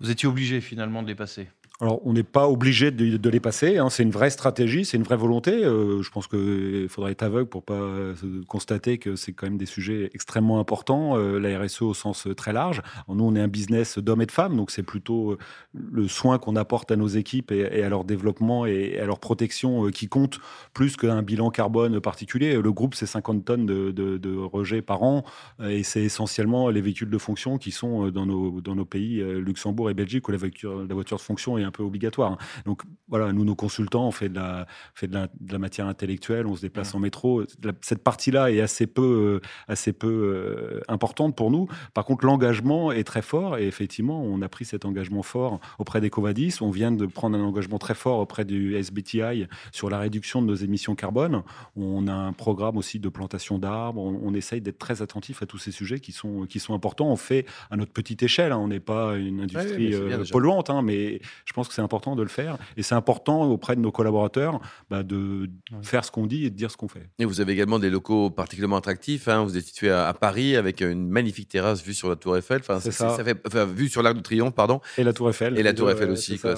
vous 0.00 0.10
étiez 0.10 0.28
obligé 0.28 0.60
finalement 0.60 1.02
de 1.02 1.08
les 1.08 1.14
passer 1.14 1.48
alors, 1.80 2.00
on 2.06 2.12
n'est 2.12 2.22
pas 2.22 2.48
obligé 2.48 2.92
de, 2.92 3.28
les 3.28 3.40
passer. 3.40 3.78
Hein. 3.78 3.90
C'est 3.90 4.04
une 4.04 4.12
vraie 4.12 4.30
stratégie, 4.30 4.84
c'est 4.84 4.96
une 4.96 5.02
vraie 5.02 5.16
volonté. 5.16 5.64
Euh, 5.64 6.02
je 6.02 6.10
pense 6.10 6.28
qu'il 6.28 6.86
faudrait 6.88 7.10
être 7.10 7.24
aveugle 7.24 7.48
pour 7.48 7.64
pas 7.64 7.74
euh, 7.74 8.14
constater 8.46 8.98
que 8.98 9.16
c'est 9.16 9.32
quand 9.32 9.46
même 9.46 9.58
des 9.58 9.66
sujets 9.66 10.08
extrêmement 10.14 10.60
importants. 10.60 11.18
Euh, 11.18 11.40
la 11.40 11.58
RSE 11.58 11.82
au 11.82 11.92
sens 11.92 12.28
très 12.36 12.52
large. 12.52 12.80
nous, 13.08 13.24
on 13.24 13.34
est 13.34 13.40
un 13.40 13.48
business 13.48 13.98
d'hommes 13.98 14.22
et 14.22 14.26
de 14.26 14.30
femmes, 14.30 14.56
donc 14.56 14.70
c'est 14.70 14.84
plutôt 14.84 15.36
le 15.72 16.06
soin 16.06 16.38
qu'on 16.38 16.54
apporte 16.54 16.92
à 16.92 16.96
nos 16.96 17.08
équipes 17.08 17.50
et, 17.50 17.82
à 17.82 17.88
leur 17.88 18.04
développement 18.04 18.66
et, 18.66 19.00
à 19.00 19.06
leur 19.06 19.18
protection 19.18 19.88
qui 19.88 20.06
compte 20.06 20.38
plus 20.74 20.96
qu'un 20.96 21.22
bilan 21.22 21.50
carbone 21.50 21.98
particulier. 21.98 22.54
Le 22.54 22.72
groupe, 22.72 22.94
c'est 22.94 23.06
50 23.06 23.44
tonnes 23.44 23.66
de, 23.66 24.44
rejets 24.44 24.82
par 24.82 25.02
an 25.02 25.24
et 25.60 25.82
c'est 25.82 26.02
essentiellement 26.02 26.68
les 26.70 26.80
véhicules 26.80 27.10
de 27.10 27.18
fonction 27.18 27.58
qui 27.58 27.72
sont 27.72 28.10
dans 28.10 28.26
nos, 28.26 28.60
dans 28.60 28.76
nos 28.76 28.84
pays, 28.84 29.20
Luxembourg 29.20 29.90
et 29.90 29.94
Belgique, 29.94 30.28
où 30.28 30.32
la 30.32 30.38
voiture, 30.38 30.86
la 30.86 30.94
voiture 30.94 31.16
de 31.16 31.22
fonction 31.22 31.58
est 31.58 31.63
un 31.64 31.70
peu 31.70 31.82
obligatoire. 31.82 32.32
Hein. 32.32 32.38
Donc 32.66 32.82
voilà, 33.08 33.32
nous, 33.32 33.44
nos 33.44 33.54
consultants, 33.54 34.06
on 34.06 34.10
fait 34.10 34.28
de 34.28 34.36
la, 34.36 34.66
fait 34.94 35.06
de 35.06 35.14
la, 35.14 35.58
matière 35.58 35.86
intellectuelle, 35.86 36.46
on 36.46 36.56
se 36.56 36.62
déplace 36.62 36.94
en 36.94 36.98
métro. 36.98 37.44
Cette 37.80 38.02
partie-là 38.02 38.50
est 38.50 38.60
assez 38.60 38.86
peu, 38.86 39.40
euh, 39.42 39.48
assez 39.68 39.92
peu 39.92 40.08
euh, 40.08 40.80
importante 40.88 41.36
pour 41.36 41.50
nous. 41.50 41.68
Par 41.92 42.04
contre, 42.04 42.24
l'engagement 42.24 42.92
est 42.92 43.04
très 43.04 43.22
fort 43.22 43.58
et 43.58 43.66
effectivement, 43.66 44.22
on 44.22 44.42
a 44.42 44.48
pris 44.48 44.64
cet 44.64 44.84
engagement 44.84 45.22
fort 45.22 45.60
auprès 45.78 46.00
des 46.00 46.10
Covadis. 46.10 46.58
On 46.60 46.70
vient 46.70 46.92
de 46.92 47.06
prendre 47.06 47.36
un 47.38 47.42
engagement 47.42 47.78
très 47.78 47.94
fort 47.94 48.18
auprès 48.18 48.44
du 48.44 48.74
SBTI 48.74 49.46
sur 49.72 49.90
la 49.90 49.98
réduction 49.98 50.42
de 50.42 50.46
nos 50.46 50.54
émissions 50.54 50.94
carbone. 50.94 51.42
On 51.76 52.06
a 52.06 52.12
un 52.12 52.32
programme 52.32 52.76
aussi 52.76 52.98
de 52.98 53.08
plantation 53.08 53.58
d'arbres. 53.58 54.02
On, 54.02 54.34
essaye 54.34 54.60
d'être 54.60 54.78
très 54.78 55.00
attentif 55.00 55.42
à 55.42 55.46
tous 55.46 55.58
ces 55.58 55.70
sujets 55.70 56.00
qui 56.00 56.10
sont, 56.10 56.46
qui 56.46 56.58
sont 56.58 56.74
importants. 56.74 57.06
On 57.06 57.16
fait 57.16 57.46
à 57.70 57.76
notre 57.76 57.92
petite 57.92 58.22
échelle. 58.22 58.50
Hein. 58.50 58.58
On 58.58 58.68
n'est 58.68 58.80
pas 58.80 59.16
une 59.16 59.40
industrie 59.40 59.94
euh, 59.94 60.24
polluante, 60.30 60.70
hein, 60.70 60.82
mais 60.82 61.20
je 61.44 61.52
pense 61.54 61.68
que 61.68 61.74
c'est 61.74 61.82
important 61.82 62.16
de 62.16 62.22
le 62.22 62.28
faire. 62.28 62.58
Et 62.76 62.82
c'est 62.82 62.94
important 62.94 63.44
auprès 63.44 63.76
de 63.76 63.80
nos 63.80 63.92
collaborateurs 63.92 64.60
bah, 64.90 65.02
de 65.02 65.48
faire 65.82 66.04
ce 66.04 66.10
qu'on 66.10 66.26
dit 66.26 66.44
et 66.44 66.50
de 66.50 66.56
dire 66.56 66.70
ce 66.70 66.76
qu'on 66.76 66.88
fait. 66.88 67.08
Et 67.18 67.24
vous 67.24 67.40
avez 67.40 67.52
également 67.52 67.78
des 67.78 67.90
locaux 67.90 68.30
particulièrement 68.30 68.76
attractifs. 68.76 69.28
Hein. 69.28 69.44
Vous 69.44 69.56
êtes 69.56 69.64
situé 69.64 69.90
à, 69.90 70.12
Paris 70.12 70.56
avec 70.56 70.80
une 70.80 71.08
magnifique 71.08 71.48
terrasse 71.48 71.82
vue 71.82 71.94
sur 71.94 72.08
la 72.08 72.16
Tour 72.16 72.36
Eiffel. 72.36 72.60
Enfin, 72.60 72.80
c'est 72.80 72.90
ça. 72.90 73.16
ça 73.16 73.24
fait, 73.24 73.40
enfin, 73.46 73.64
vue 73.64 73.88
sur 73.88 74.02
l'Arc 74.02 74.16
de 74.16 74.22
Triomphe, 74.22 74.54
pardon. 74.54 74.80
Et 74.98 75.04
la 75.04 75.12
Tour 75.12 75.30
Eiffel. 75.30 75.58
Et 75.58 75.62
la 75.62 75.72
Tour 75.72 75.90
Eiffel 75.90 76.10
aussi. 76.10 76.38
Ça, 76.38 76.54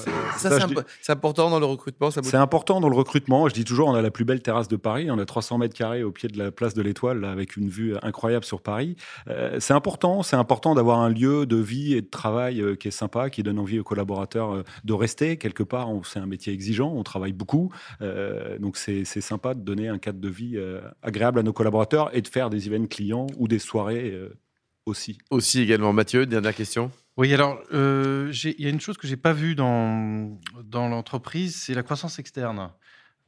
c'est 1.00 1.12
important 1.12 1.50
dans 1.50 1.60
le 1.60 1.66
recrutement. 1.66 2.10
C'est 2.10 2.34
important 2.34 2.80
dans 2.80 2.88
le 2.88 2.96
recrutement. 2.96 3.48
Je 3.48 3.54
dis 3.54 3.64
toujours, 3.64 3.88
on 3.88 3.94
a 3.94 4.02
la 4.02 4.10
plus 4.10 4.24
belle 4.24 4.42
terrasse 4.42 4.68
de 4.68 4.76
Paris. 4.76 5.10
On 5.10 5.18
a 5.18 5.24
300 5.24 5.58
mètres 5.58 5.74
carrés 5.74 6.02
au 6.02 6.10
pied 6.10 6.28
de 6.28 6.38
la 6.38 6.50
place 6.50 6.74
de 6.74 6.82
l'Étoile, 6.82 7.24
avec 7.24 7.56
une 7.56 7.68
vue 7.68 7.94
incroyable 8.02 8.44
sur 8.44 8.62
Paris. 8.62 8.96
Euh, 9.28 9.56
c'est 9.60 9.74
important. 9.74 10.22
C'est 10.22 10.36
important 10.36 10.74
d'avoir 10.74 11.00
un 11.00 11.08
lieu 11.08 11.46
de 11.46 11.56
vie 11.56 11.94
et 11.94 12.02
de 12.02 12.08
travail 12.08 12.60
euh, 12.60 12.74
qui 12.74 12.88
est 12.88 12.92
sympa, 12.92 13.30
qui 13.30 13.42
donne 13.42 13.58
envie 13.58 13.78
aux 13.78 13.84
collaborateurs 13.84 14.52
euh, 14.52 14.62
de 14.86 14.92
rester 14.92 15.36
quelque 15.36 15.62
part. 15.62 15.88
C'est 16.04 16.18
un 16.18 16.26
métier 16.26 16.52
exigeant. 16.52 16.92
On 16.92 17.02
travaille 17.02 17.32
beaucoup. 17.32 17.72
donc 18.00 18.76
c'est 18.76 19.04
sympa 19.04 19.54
de 19.54 19.60
donner 19.60 19.88
un 19.88 19.98
cadre 19.98 20.20
de 20.20 20.28
vie 20.28 20.58
agréable 21.02 21.38
à 21.38 21.42
nos 21.42 21.52
collaborateurs 21.52 22.14
et 22.16 22.22
de 22.22 22.28
faire 22.28 22.50
des 22.50 22.66
événements 22.66 22.86
clients 22.86 23.26
ou 23.36 23.48
des 23.48 23.58
soirées 23.58 24.14
aussi. 24.86 25.18
Aussi 25.30 25.60
également. 25.60 25.92
Mathieu, 25.92 26.26
dernière 26.26 26.54
question? 26.54 26.90
Oui, 27.16 27.32
alors, 27.32 27.60
il 27.72 28.54
y 28.58 28.66
a 28.66 28.70
une 28.70 28.80
chose 28.80 28.96
que 28.96 29.06
je 29.06 29.12
n'ai 29.12 29.16
pas 29.16 29.32
vue 29.32 29.54
dans, 29.54 30.38
dans 30.64 30.88
l'entreprise, 30.88 31.56
c'est 31.56 31.74
la 31.74 31.82
croissance 31.82 32.18
externe. 32.18 32.70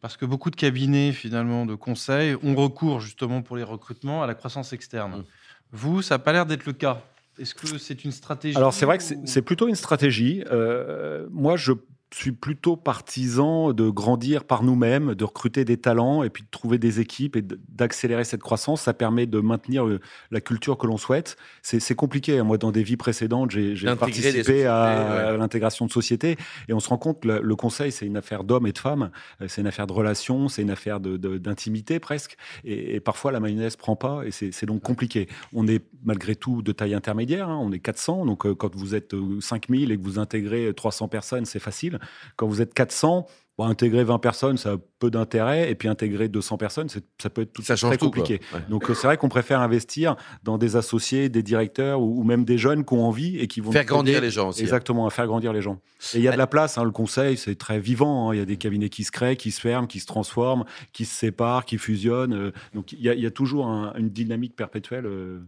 Parce 0.01 0.17
que 0.17 0.25
beaucoup 0.25 0.51
de 0.51 0.57
cabinets, 0.57 1.13
finalement, 1.13 1.67
de 1.67 1.75
conseil 1.75 2.37
ont 2.43 2.55
recours, 2.55 3.01
justement, 3.01 3.43
pour 3.43 3.57
les 3.57 3.65
recrutements, 3.65 4.23
à 4.23 4.27
la 4.27 4.35
croissance 4.35 4.73
externe. 4.73 5.21
Mmh. 5.21 5.25
Vous, 5.73 6.03
ça 6.03 6.15
n'a 6.15 6.19
pas 6.21 6.33
l'air 6.33 6.47
d'être 6.47 6.67
le 6.67 6.73
cas. 6.73 7.03
Est-ce 7.39 7.55
que 7.55 7.79
c'est 7.79 8.05
une 8.05 8.13
stratégie 8.13 8.57
Alors, 8.57 8.73
c'est 8.73 8.87
vrai 8.87 8.99
que 8.99 9.05
c'est 9.25 9.43
plutôt 9.43 9.69
une 9.69 9.75
stratégie. 9.75 10.43
Euh, 10.51 11.27
moi, 11.31 11.57
je 11.57 11.73
suis 12.17 12.33
plutôt 12.33 12.77
partisan 12.77 13.73
de 13.73 13.89
grandir 13.91 14.45
par 14.45 14.63
nous-mêmes, 14.63 15.15
de 15.15 15.25
recruter 15.25 15.65
des 15.65 15.77
talents 15.77 16.23
et 16.23 16.31
puis 16.31 16.43
de 16.43 16.49
trouver 16.51 16.79
des 16.79 17.01
équipes 17.01 17.37
et 17.37 17.43
d'accélérer 17.43 18.25
cette 18.25 18.41
croissance. 18.41 18.83
Ça 18.83 18.95
permet 18.95 19.27
de 19.27 19.41
maintenir 19.41 19.87
euh, 19.87 20.01
la 20.31 20.41
culture 20.41 20.79
que 20.79 20.87
l'on 20.87 20.97
souhaite. 20.97 21.37
C'est 21.63 21.95
compliqué. 21.95 22.39
Hein. 22.39 22.45
Moi, 22.45 22.57
dans 22.57 22.73
des 22.73 22.83
vies 22.83 22.97
précédentes, 22.97 23.51
j'ai 23.51 23.75
participé 23.97 24.65
à, 24.67 25.37
l'intégration 25.37 25.87
de 25.87 25.93
sociétés 25.93 26.37
et 26.69 26.73
on 26.73 26.81
se 26.81 26.89
rend 26.89 26.99
compte 26.99 27.21
que 27.21 27.29
le, 27.29 27.57
conseil, 27.57 27.93
c'est 27.93 28.07
une 28.07 28.17
affaire 28.17 28.45
d'hommes 28.45 28.67
et 28.67 28.73
de 28.73 28.79
femmes. 28.79 29.11
Euh, 29.43 29.47
c'est 29.49 29.61
une 29.61 29.67
affaire 29.67 29.87
de 29.87 29.93
relations, 29.93 30.49
c'est 30.49 30.63
une 30.63 30.71
affaire 30.71 31.01
d'intimité 31.01 31.95
de, 31.95 31.99
presque. 31.99 32.37
Et, 32.65 33.01
parfois, 33.01 33.33
la 33.33 33.41
mayonnaise 33.41 33.77
prend 33.77 33.97
pas 33.97 34.23
et 34.25 34.31
c'est 34.31 34.67
donc 34.67 34.83
compliqué. 34.83 35.29
On 35.53 35.67
est 35.69 35.85
malgré 36.05 36.37
tout 36.37 36.63
de 36.63 36.73
taille 36.73 36.95
intermédiaire. 36.95 37.49
Hein. 37.49 37.59
On 37.61 37.71
est 37.73 37.79
400. 37.79 38.25
Donc, 38.25 38.47
euh, 38.47 38.55
quand 38.55 38.75
vous 38.75 38.95
êtes 38.95 39.15
5000 39.41 39.93
et 39.93 39.99
que 39.99 40.03
vous 40.03 40.19
intégrez 40.19 40.73
300 40.75 41.09
personnes, 41.09 41.45
c'est 41.45 41.59
facile. 41.59 41.98
Quand 42.37 42.47
vous 42.47 42.61
êtes 42.63 42.75
400, 42.75 43.27
intégrer 43.67 44.05
20 44.05 44.19
personnes, 44.19 44.57
ça 44.57 44.73
a 44.73 44.77
peu 44.99 45.11
d'intérêt, 45.11 45.71
et 45.71 45.75
puis 45.75 45.89
intégrer 45.89 46.29
200 46.29 46.59
personnes, 46.59 46.89
ça 46.89 47.31
peut 47.31 47.43
être 47.43 47.53
tout 47.53 47.63
ça 47.63 47.77
très 47.77 47.99
compliqué. 47.99 48.41
Donc 48.69 48.89
euh, 48.89 48.95
c'est 48.95 49.07
vrai 49.07 49.17
qu'on 49.17 49.29
préfère 49.29 49.61
investir 49.61 50.17
dans 50.45 50.59
des 50.59 50.77
associés, 50.77 51.29
des 51.29 51.43
directeurs 51.43 52.01
ou, 52.01 52.23
même 52.23 52.45
des 52.45 52.59
jeunes 52.59 52.85
qui 52.85 52.95
ont 52.95 53.05
envie 53.05 53.39
et 53.39 53.49
qui 53.49 53.61
vont 53.61 53.73
faire 53.73 53.85
grandir 53.85 54.21
les 54.21 54.31
gens 54.31 54.51
aussi. 54.51 54.61
Hein. 54.61 54.65
Exactement, 54.65 55.07
à 55.07 55.11
faire 55.11 55.27
grandir 55.27 55.53
les 55.53 55.63
gens. 55.63 55.81
Et 56.15 56.19
il 56.19 56.23
y 56.23 56.29
a 56.29 56.33
de 56.33 56.39
la 56.39 56.47
place. 56.47 56.79
Hein, 56.79 56.85
le 56.85 56.91
conseil, 56.91 57.37
c'est 57.37 57.57
très 57.57 57.81
vivant. 57.81 58.31
Hein. 58.31 58.35
Il 58.35 58.39
y 58.39 58.43
a 58.43 58.45
des 58.45 58.57
cabinets 58.57 58.89
qui 58.89 59.05
se 59.05 59.11
créent, 59.11 59.37
qui 59.37 59.51
se 59.51 59.61
ferment, 59.61 59.87
qui 59.87 60.01
se 60.01 60.07
transforment, 60.07 60.65
qui 60.93 61.05
se 61.05 61.15
séparent, 61.15 61.65
qui 61.65 61.79
fusionnent. 61.79 62.35
Euh. 62.35 62.53
donc 62.75 62.93
il 62.93 63.01
y, 63.01 63.27
a, 63.27 63.31
toujours 63.31 63.67
une 63.67 64.11
dynamique 64.11 64.55
perpétuelle. 64.55 65.07
Euh, 65.07 65.41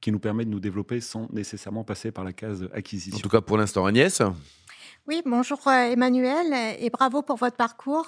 qui 0.00 0.12
nous 0.12 0.18
permet 0.18 0.46
de 0.46 0.50
nous 0.50 0.60
développer 0.60 0.98
sans 1.02 1.28
nécessairement 1.30 1.84
passer 1.84 2.10
par 2.10 2.24
la 2.24 2.32
case 2.32 2.66
acquisition. 2.72 3.18
En 3.18 3.20
tout 3.20 3.28
cas, 3.28 3.42
pour 3.42 3.58
l'instant, 3.58 3.84
Agnès 3.84 4.22
Oui, 5.06 5.22
bonjour 5.26 5.58
euh, 5.66 5.90
Emmanuel 5.90 6.76
et 6.78 6.90
bravo 6.90 7.22
pour 7.22 7.36
votre 7.36 7.56
parcours. 7.56 8.06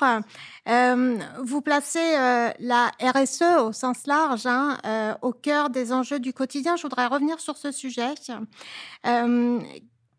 Euh, 0.68 1.18
vous 1.42 1.60
placez 1.60 1.98
euh, 1.98 2.50
la 2.60 2.90
RSE 3.00 3.60
au 3.60 3.72
sens 3.72 4.06
large 4.06 4.46
hein, 4.46 4.78
au 5.22 5.32
cœur 5.32 5.70
des 5.70 5.92
enjeux 5.92 6.20
du 6.20 6.32
quotidien. 6.32 6.76
Je 6.76 6.82
voudrais 6.82 7.06
revenir 7.06 7.40
sur 7.40 7.56
ce 7.56 7.72
sujet. 7.72 8.14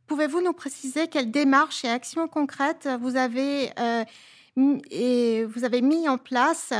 Pouvez-vous 0.07 0.41
nous 0.41 0.53
préciser 0.53 1.07
quelles 1.07 1.31
démarches 1.31 1.85
et 1.85 1.89
actions 1.89 2.27
concrètes 2.27 2.89
vous 2.99 3.15
avez 3.15 3.69
et 4.91 5.45
vous 5.45 5.63
avez 5.63 5.81
mis 5.81 6.07
en 6.07 6.17
place 6.17 6.71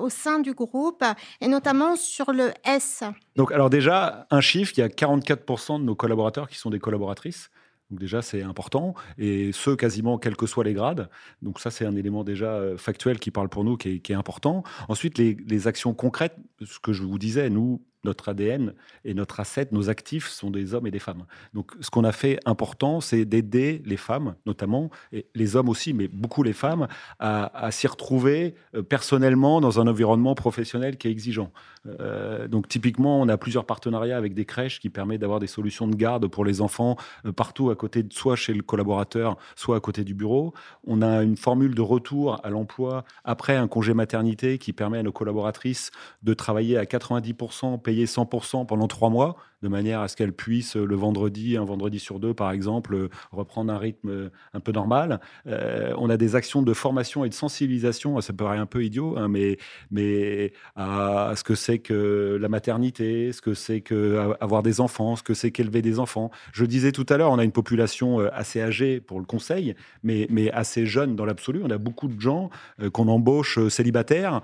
au 0.00 0.08
sein 0.10 0.38
du 0.38 0.52
groupe, 0.52 1.02
et 1.40 1.48
notamment 1.48 1.96
sur 1.96 2.32
le 2.32 2.52
S? 2.64 3.02
Donc, 3.34 3.50
alors 3.50 3.70
déjà, 3.70 4.26
un 4.30 4.40
chiffre, 4.40 4.72
il 4.76 4.80
y 4.80 4.84
a 4.84 4.88
44% 4.88 5.80
de 5.80 5.84
nos 5.84 5.96
collaborateurs 5.96 6.48
qui 6.48 6.56
sont 6.56 6.70
des 6.70 6.78
collaboratrices. 6.78 7.50
Donc 7.90 8.00
déjà, 8.00 8.20
c'est 8.22 8.42
important. 8.42 8.94
Et 9.18 9.52
ce, 9.52 9.70
quasiment, 9.70 10.18
quels 10.18 10.36
que 10.36 10.46
soient 10.46 10.64
les 10.64 10.74
grades. 10.74 11.08
Donc 11.42 11.60
ça, 11.60 11.70
c'est 11.70 11.86
un 11.86 11.94
élément 11.94 12.24
déjà 12.24 12.50
euh, 12.50 12.76
factuel 12.76 13.18
qui 13.18 13.30
parle 13.30 13.48
pour 13.48 13.64
nous, 13.64 13.76
qui 13.76 14.00
est, 14.04 14.10
important. 14.14 14.64
Ensuite, 14.88 15.18
les, 15.18 15.68
actions 15.68 15.94
concrètes, 15.94 16.36
ce 16.64 16.78
que 16.78 16.92
je 16.92 17.02
vous 17.02 17.18
disais, 17.18 17.48
nous, 17.48 17.82
notre 18.04 18.28
ADN 18.30 18.72
et 19.04 19.14
notre 19.14 19.40
asset, 19.40 19.68
nos 19.72 19.90
actifs 19.90 20.28
sont 20.28 20.50
des 20.50 20.74
hommes 20.74 20.86
et 20.86 20.90
des 20.90 20.98
femmes. 20.98 21.26
Donc, 21.54 21.72
ce 21.80 21.90
qu'on 21.90 22.04
a 22.04 22.12
fait 22.12 22.38
important, 22.44 23.00
c'est 23.00 23.24
d'aider 23.24 23.82
les 23.84 23.96
femmes, 23.96 24.36
notamment, 24.46 24.90
et 25.12 25.26
les 25.34 25.56
hommes 25.56 25.68
aussi, 25.68 25.92
mais 25.92 26.08
beaucoup 26.08 26.42
les 26.42 26.52
femmes, 26.52 26.88
à, 27.18 27.70
s'y 27.70 27.86
retrouver 27.86 28.54
euh, 28.74 28.82
personnellement 28.82 29.60
dans 29.60 29.80
un 29.80 29.86
environnement 29.86 30.34
professionnel 30.34 30.96
qui 30.96 31.08
est 31.08 31.10
exigeant. 31.10 31.52
Euh, 32.00 32.48
donc, 32.48 32.68
typiquement, 32.68 33.20
on 33.20 33.28
a 33.28 33.36
plusieurs 33.36 33.64
partenariats 33.64 34.16
avec 34.16 34.34
des 34.34 34.44
crèches 34.44 34.80
qui 34.80 34.90
permettent 34.90 35.20
d'avoir 35.20 35.40
des 35.40 35.46
solutions 35.46 35.86
de 35.86 35.94
garde 35.94 36.26
pour 36.28 36.44
les 36.44 36.60
enfants 36.60 36.96
euh, 37.24 37.32
partout 37.32 37.70
à 37.70 37.76
côté, 37.76 38.02
de, 38.02 38.12
soit 38.12 38.36
chez 38.36 38.54
le 38.54 38.62
collaborateur, 38.62 39.36
soit 39.54 39.76
à 39.76 39.80
côté 39.80 40.04
du 40.04 40.14
bureau. 40.14 40.54
On 40.86 41.02
a 41.02 41.22
une 41.22 41.36
formule 41.36 41.74
de 41.74 41.82
retour 41.82 42.40
à 42.44 42.50
l'emploi 42.50 43.04
après 43.24 43.56
un 43.56 43.68
congé 43.68 43.94
maternité 43.94 44.58
qui 44.58 44.72
permet 44.72 44.98
à 44.98 45.02
nos 45.02 45.12
collaboratrices 45.12 45.90
de 46.22 46.34
travailler 46.34 46.76
à 46.78 46.84
90% 46.84 47.80
payé 47.80 48.06
100% 48.06 48.66
pendant 48.66 48.88
trois 48.88 49.10
mois 49.10 49.36
de 49.62 49.68
manière 49.68 50.00
à 50.00 50.08
ce 50.08 50.16
qu'elle 50.16 50.32
puisse, 50.32 50.76
le 50.76 50.94
vendredi, 50.94 51.56
un 51.56 51.64
vendredi 51.64 51.98
sur 51.98 52.20
deux 52.20 52.34
par 52.34 52.50
exemple, 52.50 53.08
reprendre 53.32 53.72
un 53.72 53.78
rythme 53.78 54.30
un 54.52 54.60
peu 54.60 54.72
normal. 54.72 55.20
Euh, 55.46 55.94
on 55.98 56.10
a 56.10 56.16
des 56.16 56.36
actions 56.36 56.62
de 56.62 56.72
formation 56.72 57.24
et 57.24 57.28
de 57.28 57.34
sensibilisation, 57.34 58.20
ça 58.20 58.32
paraît 58.32 58.58
un 58.58 58.66
peu 58.66 58.84
idiot, 58.84 59.16
hein, 59.16 59.28
mais 59.28 60.52
à 60.76 61.32
ce 61.36 61.42
que 61.42 61.54
c'est 61.54 61.75
que 61.78 62.38
la 62.40 62.48
maternité, 62.48 63.32
ce 63.32 63.40
que 63.40 63.54
c'est 63.54 63.80
que 63.80 64.34
avoir 64.40 64.62
des 64.62 64.80
enfants, 64.80 65.16
ce 65.16 65.22
que 65.22 65.34
c'est 65.34 65.50
qu'élever 65.50 65.82
des 65.82 65.98
enfants. 65.98 66.30
Je 66.52 66.64
disais 66.64 66.92
tout 66.92 67.06
à 67.08 67.16
l'heure, 67.16 67.30
on 67.30 67.38
a 67.38 67.44
une 67.44 67.52
population 67.52 68.20
euh, 68.20 68.28
assez 68.32 68.60
âgée 68.60 69.00
pour 69.00 69.18
le 69.20 69.26
conseil, 69.26 69.74
mais, 70.02 70.26
mais 70.30 70.50
assez 70.50 70.86
jeune 70.86 71.16
dans 71.16 71.24
l'absolu. 71.24 71.60
On 71.64 71.70
a 71.70 71.78
beaucoup 71.78 72.08
de 72.08 72.20
gens 72.20 72.50
euh, 72.80 72.90
qu'on 72.90 73.08
embauche 73.08 73.58
célibataires, 73.68 74.40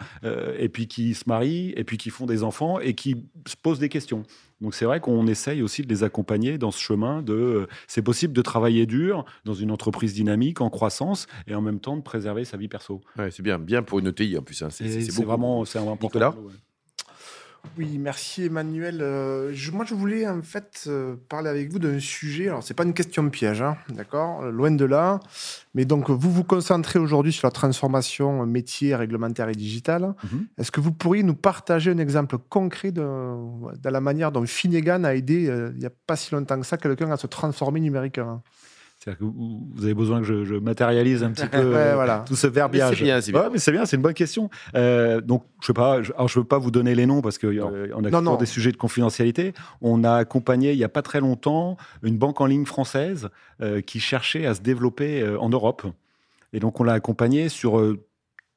et 0.59 0.69
puis 0.69 0.87
qui 0.87 1.15
se 1.15 1.25
marient, 1.27 1.73
et 1.77 1.85
puis 1.85 1.97
qui 1.97 2.11
font 2.11 2.27
des 2.27 2.43
enfants, 2.43 2.79
et 2.79 2.95
qui 2.95 3.17
se 3.47 3.57
posent 3.57 3.79
des 3.79 3.89
questions. 3.89 4.25
Donc 4.63 4.77
c'est 4.77 4.85
vrai 4.85 5.01
qu'on 5.01 5.27
essaye 5.27 5.61
aussi 5.61 5.83
de 5.83 5.89
les 5.89 6.05
accompagner 6.05 6.57
dans 6.57 6.71
ce 6.71 6.81
chemin 6.81 7.21
de 7.21 7.35
euh, 7.35 7.67
c'est 7.89 8.01
possible 8.01 8.33
de 8.33 8.43
travailler 8.43 8.87
dur 8.87 9.25
dans 9.45 9.55
une 9.55 9.73
entreprise 9.73 10.15
dynamique 10.15 10.61
en 10.61 10.71
croissance 10.71 11.27
et 11.49 11.55
en 11.55 11.61
même 11.61 11.81
temps 11.81 11.97
de 11.97 12.03
préserver 12.03 12.45
sa 12.45 12.57
vie 12.57 12.69
perso. 12.69 13.01
c'est 13.17 13.43
bien, 13.43 13.59
bien 13.59 13.83
pour 13.83 13.99
une 13.99 14.07
ETI 14.07 14.39
en 14.39 14.43
plus. 14.43 14.63
Hein. 14.63 14.69
C'est 14.71 15.25
vraiment 15.25 15.65
c'est 15.65 15.81
important. 15.81 16.35
Oui, 17.79 17.97
merci 17.99 18.45
Emmanuel. 18.47 18.99
Euh, 19.01 19.55
moi, 19.73 19.85
je 19.87 19.95
voulais 19.95 20.29
en 20.29 20.43
fait 20.43 20.85
euh, 20.89 21.17
parler 21.29 21.49
avec 21.49 21.71
vous 21.73 21.79
d'un 21.79 22.01
sujet. 22.01 22.49
Alors, 22.49 22.63
c'est 22.63 22.75
pas 22.75 22.85
une 22.85 22.93
question 22.93 23.29
piège, 23.31 23.63
hein, 23.63 23.77
d'accord? 23.89 24.43
Loin 24.43 24.71
de 24.71 24.85
là. 24.85 25.21
Mais 25.75 25.85
donc, 25.85 26.11
vous 26.11 26.31
vous 26.31 26.45
concentrez 26.45 26.99
aujourd'hui 26.99 27.33
sur 27.33 27.47
la 27.47 27.51
transformation 27.51 28.45
métier, 28.45 28.95
réglementaire 28.95 29.49
et 29.49 29.55
digitale. 29.55 30.15
Mhm. 30.25 30.47
Est-ce 30.59 30.71
que 30.71 30.81
vous 30.81 30.93
pourriez 30.93 31.23
nous 31.23 31.35
partager 31.35 31.91
un 31.91 31.99
exemple 31.99 32.37
concret 32.37 32.93
de, 32.93 33.01
de 33.01 33.89
la 33.89 34.01
manière 34.01 34.33
dont 34.33 34.45
Finnegan 34.45 35.05
a 35.05 35.15
aidé, 35.15 35.49
euh, 35.49 35.71
il 35.75 35.79
n'y 35.79 35.87
a 35.87 35.93
pas 36.07 36.17
si 36.17 36.35
longtemps 36.35 36.61
que 36.61 36.67
ça, 36.67 36.77
quelqu'un 36.77 37.11
à 37.11 37.17
se 37.17 37.27
transformer 37.27 37.81
numériquement? 37.81 38.43
C'est-à-dire 39.03 39.19
que 39.19 39.25
vous 39.25 39.83
avez 39.83 39.95
besoin 39.95 40.21
que 40.23 40.45
je, 40.45 40.55
matérialise 40.55 41.25
un 41.25 41.33
petit 41.33 41.47
peu 41.49 41.75
tout 42.25 42.37
ce 42.37 42.47
verbiage. 42.47 42.97
C'est 42.97 43.03
bien, 43.03 43.21
c'est 43.21 43.33
bien. 43.33 43.51
c'est 43.57 43.73
bien, 43.73 43.85
c'est 43.85 43.97
une 43.97 44.03
bonne 44.03 44.15
question. 44.15 44.49
Euh, 44.77 45.21
donc, 45.21 45.45
je 45.61 45.67
sais 45.67 45.73
pas, 45.73 46.03
je, 46.03 46.13
alors 46.13 46.29
je 46.29 46.39
veux 46.39 46.45
pas 46.45 46.59
vous 46.59 46.71
donner 46.71 46.95
les 46.95 47.05
noms 47.05 47.21
parce 47.21 47.37
qu'on 47.37 47.49
euh, 47.49 47.89
a 47.93 48.11
toujours 48.11 48.39
des 48.39 48.47
sujets 48.47 48.71
de 48.71 48.77
confidentialité. 48.77 49.55
On 49.81 50.05
a 50.05 50.15
accompagné 50.15 50.71
il 50.71 50.79
y 50.79 50.85
a 50.85 50.89
pas 50.89 51.03
très 51.03 51.19
longtemps 51.19 51.77
une 52.05 52.17
banque 52.17 52.41
en 52.41 52.47
ligne 52.47 52.65
française 52.65 53.29
euh, 53.61 53.81
qui 53.81 53.99
cherchait 53.99 54.47
à 54.47 54.55
se 54.55 54.61
développer 54.61 55.27
en 55.37 55.49
Europe. 55.49 55.85
Et 56.53 56.61
donc, 56.61 56.79
on 56.79 56.85
l'a 56.85 56.93
accompagné 56.93 57.49
sur 57.49 57.83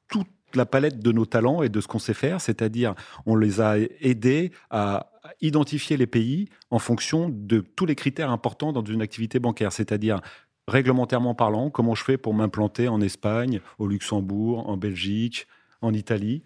toute 0.08 0.28
la 0.54 0.64
palette 0.64 1.00
de 1.00 1.10
nos 1.10 1.26
talents 1.26 1.62
et 1.62 1.68
de 1.68 1.80
ce 1.80 1.88
qu'on 1.88 1.98
sait 1.98 2.14
faire, 2.14 2.40
c'est-à-dire 2.40 2.94
on 3.26 3.34
les 3.34 3.60
a 3.60 3.78
aidés 4.00 4.52
à 4.70 5.10
identifier 5.40 5.96
les 5.96 6.06
pays 6.06 6.48
en 6.70 6.78
fonction 6.78 7.28
de 7.28 7.60
tous 7.60 7.86
les 7.86 7.94
critères 7.94 8.30
importants 8.30 8.72
dans 8.72 8.84
une 8.84 9.02
activité 9.02 9.38
bancaire, 9.38 9.72
c'est-à-dire 9.72 10.20
réglementairement 10.68 11.34
parlant, 11.34 11.70
comment 11.70 11.94
je 11.94 12.04
fais 12.04 12.18
pour 12.18 12.34
m'implanter 12.34 12.88
en 12.88 13.00
Espagne, 13.00 13.60
au 13.78 13.86
Luxembourg, 13.86 14.68
en 14.68 14.76
Belgique, 14.76 15.46
en 15.80 15.92
Italie. 15.92 16.42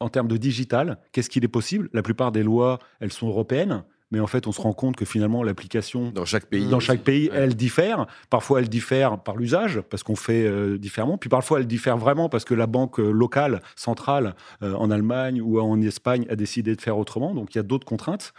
En 0.00 0.08
termes 0.08 0.28
de 0.28 0.36
digital, 0.36 0.98
qu'est-ce 1.12 1.30
qu'il 1.30 1.44
est 1.44 1.48
possible? 1.48 1.90
La 1.92 2.02
plupart 2.02 2.32
des 2.32 2.42
lois, 2.42 2.78
elles 3.00 3.12
sont 3.12 3.28
européennes 3.28 3.84
mais 4.10 4.20
en 4.20 4.26
fait, 4.26 4.46
on 4.46 4.52
se 4.52 4.60
rend 4.60 4.72
compte 4.72 4.96
que 4.96 5.04
finalement, 5.04 5.42
l'application 5.42 6.10
dans 6.10 6.24
chaque 6.24 6.46
pays, 6.46 6.66
dans 6.66 6.80
chaque 6.80 7.02
pays, 7.02 7.30
elle 7.32 7.54
diffère. 7.54 8.06
Parfois, 8.28 8.60
elle 8.60 8.68
diffère 8.68 9.18
par 9.18 9.36
l'usage, 9.36 9.80
parce 9.88 10.02
qu'on 10.02 10.16
fait 10.16 10.44
euh, 10.44 10.78
différemment. 10.78 11.16
Puis 11.16 11.30
parfois, 11.30 11.60
elle 11.60 11.66
diffère 11.66 11.96
vraiment 11.96 12.28
parce 12.28 12.44
que 12.44 12.54
la 12.54 12.66
banque 12.66 12.98
euh, 12.98 13.10
locale, 13.10 13.62
centrale, 13.76 14.34
euh, 14.62 14.74
en 14.74 14.90
Allemagne 14.90 15.40
ou 15.40 15.60
en 15.60 15.80
Espagne, 15.80 16.26
a 16.28 16.36
décidé 16.36 16.74
de 16.74 16.80
faire 16.80 16.98
autrement. 16.98 17.34
Donc, 17.34 17.54
il 17.54 17.58
y 17.58 17.60
a 17.60 17.62
d'autres 17.62 17.86
contraintes. 17.86 18.32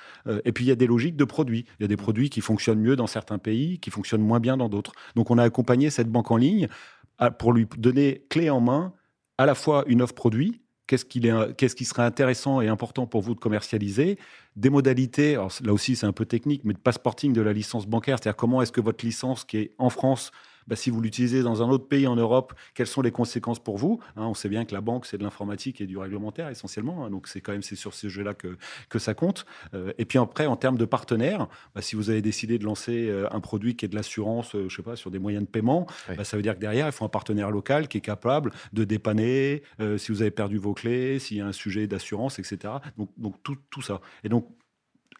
et 0.46 0.52
puis, 0.52 0.66
il 0.66 0.68
y 0.68 0.72
a 0.72 0.76
des 0.76 0.88
logiques 0.88 1.16
de 1.16 1.26
produits. 1.26 1.66
Il 1.80 1.84
y 1.84 1.86
a 1.86 1.88
des 1.88 1.98
produits 1.98 2.30
qui 2.30 2.42
fonctionnent 2.42 2.82
mieux 2.82 2.96
dans 2.96 3.08
certains 3.08 3.38
pays, 3.38 3.80
qui 3.80 3.92
fonctionnent 3.92 4.22
moins 4.22 4.40
bien 4.40 4.58
dans 4.58 4.70
d'autres. 4.70 4.92
Donc, 5.16 5.32
on 5.32 5.38
a 5.38 5.44
accompagné 5.44 5.90
cette 5.90 6.10
banque 6.10 6.32
en 6.32 6.38
ligne 6.38 6.68
pour 7.38 7.54
lui 7.54 7.68
donner 7.78 8.26
clé 8.30 8.50
en 8.50 8.60
main 8.60 8.94
à 9.38 9.46
la 9.46 9.56
fois 9.56 9.84
une 9.88 10.02
offre 10.02 10.14
produit, 10.14 10.61
qu'est-ce 10.98 11.76
qui, 11.76 11.86
serait 11.86 12.04
intéressant 12.04 12.60
et 12.62 12.68
important 12.68 13.08
pour 13.08 13.22
vous 13.22 13.34
de 13.34 13.40
commercialiser, 13.40 14.18
des 14.56 14.70
modalités, 14.70 15.36
là 15.36 15.74
aussi 15.74 15.96
c'est 15.96 16.06
un 16.06 16.12
peu 16.12 16.26
technique, 16.26 16.64
mais 16.66 16.74
de 16.74 16.80
passporting 16.80 17.32
de 17.32 17.42
la 17.42 17.54
licence 17.54 17.88
bancaire, 17.88 18.18
c'est-à-dire 18.22 18.36
comment 18.36 18.62
est-ce 18.62 18.72
que 18.72 18.82
votre 18.82 19.06
licence 19.06 19.46
qui 19.46 19.58
est 19.58 19.72
en 19.78 19.90
France 19.90 20.32
bah, 20.68 20.76
si 20.76 20.90
vous 20.90 21.02
l'utilisez 21.02 21.44
dans 21.44 21.64
un 21.64 21.70
autre 21.70 21.88
pays 21.88 22.08
en 22.08 22.16
Europe, 22.16 22.54
quelles 22.74 22.88
sont 22.88 23.02
les 23.02 23.12
conséquences 23.12 23.60
pour 23.60 23.78
vous 23.78 24.00
hein, 24.16 24.26
On 24.26 24.34
sait 24.34 24.50
bien 24.50 24.66
que 24.66 24.74
la 24.74 24.82
banque, 24.82 25.06
c'est 25.06 25.18
de 25.18 25.24
l'informatique 25.24 25.82
et 25.82 25.88
du 25.88 25.98
réglementaire 25.98 26.50
essentiellement. 26.50 27.06
Hein, 27.06 27.10
donc, 27.10 27.28
c'est 27.28 27.42
quand 27.42 27.52
même 27.52 27.62
c'est 27.62 27.76
sur 27.76 27.94
ces 27.94 28.10
jeux-là 28.10 28.34
que, 28.34 28.58
que 28.90 29.00
ça 29.00 29.14
compte. 29.14 29.46
Euh, 29.74 29.94
et 29.98 30.06
puis 30.06 30.18
après, 30.18 30.46
en 30.46 30.56
termes 30.56 30.78
de 30.78 30.86
partenaires, 30.86 31.48
bah, 31.76 31.82
si 31.82 31.96
vous 31.96 32.10
avez 32.10 32.22
décidé 32.22 32.58
de 32.58 32.66
lancer 32.66 33.10
euh, 33.10 33.28
un 33.32 33.40
produit 33.40 33.76
qui 33.76 33.86
est 33.86 33.90
de 33.90 33.96
l'assurance, 33.96 34.56
euh, 34.56 34.70
je 34.70 34.76
sais 34.76 34.84
pas, 34.84 34.96
sur 34.96 35.12
des 35.12 35.20
moyens 35.20 35.46
de 35.46 35.50
paiement, 35.50 35.88
bah, 36.08 36.24
ça 36.24 36.38
veut 36.38 36.44
dire 36.44 36.56
que 36.56 36.60
derrière, 36.60 36.86
il 36.88 36.92
faut 36.92 37.06
un 37.06 37.10
partenaire 37.10 37.52
local 37.52 37.88
qui 37.88 37.98
est 37.98 38.02
capable 38.02 38.52
de 38.74 38.84
dépanner 38.84 39.64
si 39.98 40.12
vous 40.12 40.22
avez 40.22 40.32
perdu 40.32 40.58
vos 40.58 40.74
clés, 40.74 41.20
s'il 41.20 41.38
y 41.38 41.42
a 41.42 41.46
un 41.46 41.52
sujet 41.52 41.88
d'assurance, 41.88 42.40
etc. 42.40 42.74
Donc, 42.98 43.10
donc 43.18 43.36
tout, 43.44 43.58
tout 43.70 43.82
ça. 43.82 44.02
Et 44.24 44.30
donc, 44.30 44.48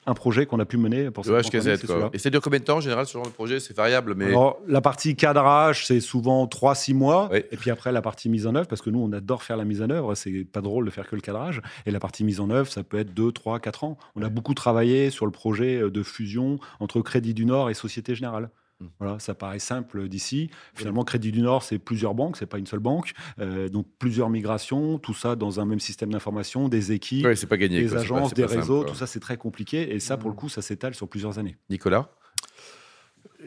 un 0.06 0.14
projet 0.14 0.46
qu'on 0.46 0.60
a 0.60 0.66
pu 0.66 0.78
mener 0.78 1.12
pour 1.12 1.26
cette 1.26 1.52
HKZ, 1.52 1.86
quoi. 1.86 2.10
Et 2.14 2.18
c'est 2.18 2.32
de 2.32 2.40
combien 2.40 2.60
de 2.60 2.64
temps 2.64 2.78
en 2.78 2.82
général 2.82 3.06
ce 3.06 3.14
genre 3.14 3.26
de 3.26 3.30
projet 3.30 3.60
C'est 3.60 3.76
variable, 3.76 4.16
mais. 4.16 4.28
Alors, 4.28 4.60
la 4.68 4.82
partie 4.82 5.16
cadrage, 5.16 5.86
c'est 5.86 6.00
souvent 6.00 6.46
3-6 6.46 6.94
mois. 6.94 7.30
Et 7.34 7.58
puis 7.58 7.70
après, 7.72 7.92
la 7.92 8.02
partie 8.02 8.30
mise 8.30 8.48
en 8.48 8.56
œuvre, 8.56 8.68
parce 8.68 8.82
que 8.82 8.90
nous, 8.90 9.00
on 9.00 9.12
adore 9.12 9.44
faire 9.44 9.58
la 9.58 9.66
mise 9.66 9.82
en 9.82 9.90
œuvre. 9.90 10.16
C'est 10.16 10.46
pas 10.52 10.62
drôle 10.62 10.86
de 10.86 10.92
faire 10.92 11.08
que 11.08 11.16
le 11.16 11.22
cadrage. 11.22 11.62
Et 11.86 11.92
la 11.92 12.00
partie 12.00 12.24
mise 12.24 12.40
en 12.40 12.50
œuvre, 12.50 12.72
ça 12.72 12.84
peut 12.84 13.00
être 13.00 13.14
2, 13.14 13.32
3, 13.32 13.60
4 13.60 13.84
ans. 13.84 13.98
On 14.16 14.24
a 14.24 14.30
beaucoup 14.30 14.54
travaillé 14.54 15.10
sur 15.10 15.26
le 15.26 15.32
projet 15.32 15.82
de 15.90 16.04
fusion 16.04 16.60
entre 16.80 17.02
Crédit 17.02 17.34
du 17.34 17.46
Nord 17.46 17.70
et 17.70 17.74
Société 17.74 18.16
Générale. 18.16 18.50
Mmh. 18.82 18.86
Voilà, 19.00 19.20
ça 19.20 19.34
paraît 19.34 19.60
simple 19.60 20.08
d'ici. 20.08 20.50
Finalement, 20.74 21.04
Crédit 21.04 21.32
du 21.32 21.42
Nord, 21.42 21.64
c'est 21.64 21.80
plusieurs 21.80 22.14
banques, 22.16 22.38
c'est 22.38 22.46
pas 22.46 22.58
une 22.58 22.66
seule 22.66 22.80
banque. 22.80 23.14
Euh, 23.40 23.70
donc 23.70 23.86
plusieurs 24.00 24.30
migrations, 24.30 24.98
tout 24.98 25.14
ça 25.14 25.36
dans 25.36 25.60
un 25.60 25.66
même 25.66 25.80
système 25.80 26.12
d'information, 26.12 26.68
des 26.68 26.92
équipes, 26.92 27.28
pas 27.48 27.58
gagné, 27.58 27.82
des 27.82 27.96
agences, 27.96 28.34
des 28.34 28.46
réseaux, 28.46 28.84
tout 28.84 28.96
ça 28.96 29.08
c'est 29.08 29.20
très 29.20 29.38
compliqué. 29.38 29.94
Et 29.94 30.00
ça, 30.00 30.18
pour 30.18 30.30
le 30.30 30.36
mmh. 30.36 30.40
coup, 30.40 30.50
ça 30.50 30.62
s'étale 30.62 30.96
sur 30.96 31.08
plusieurs 31.08 31.38
années. 31.40 31.58
Nicolas? 31.70 32.10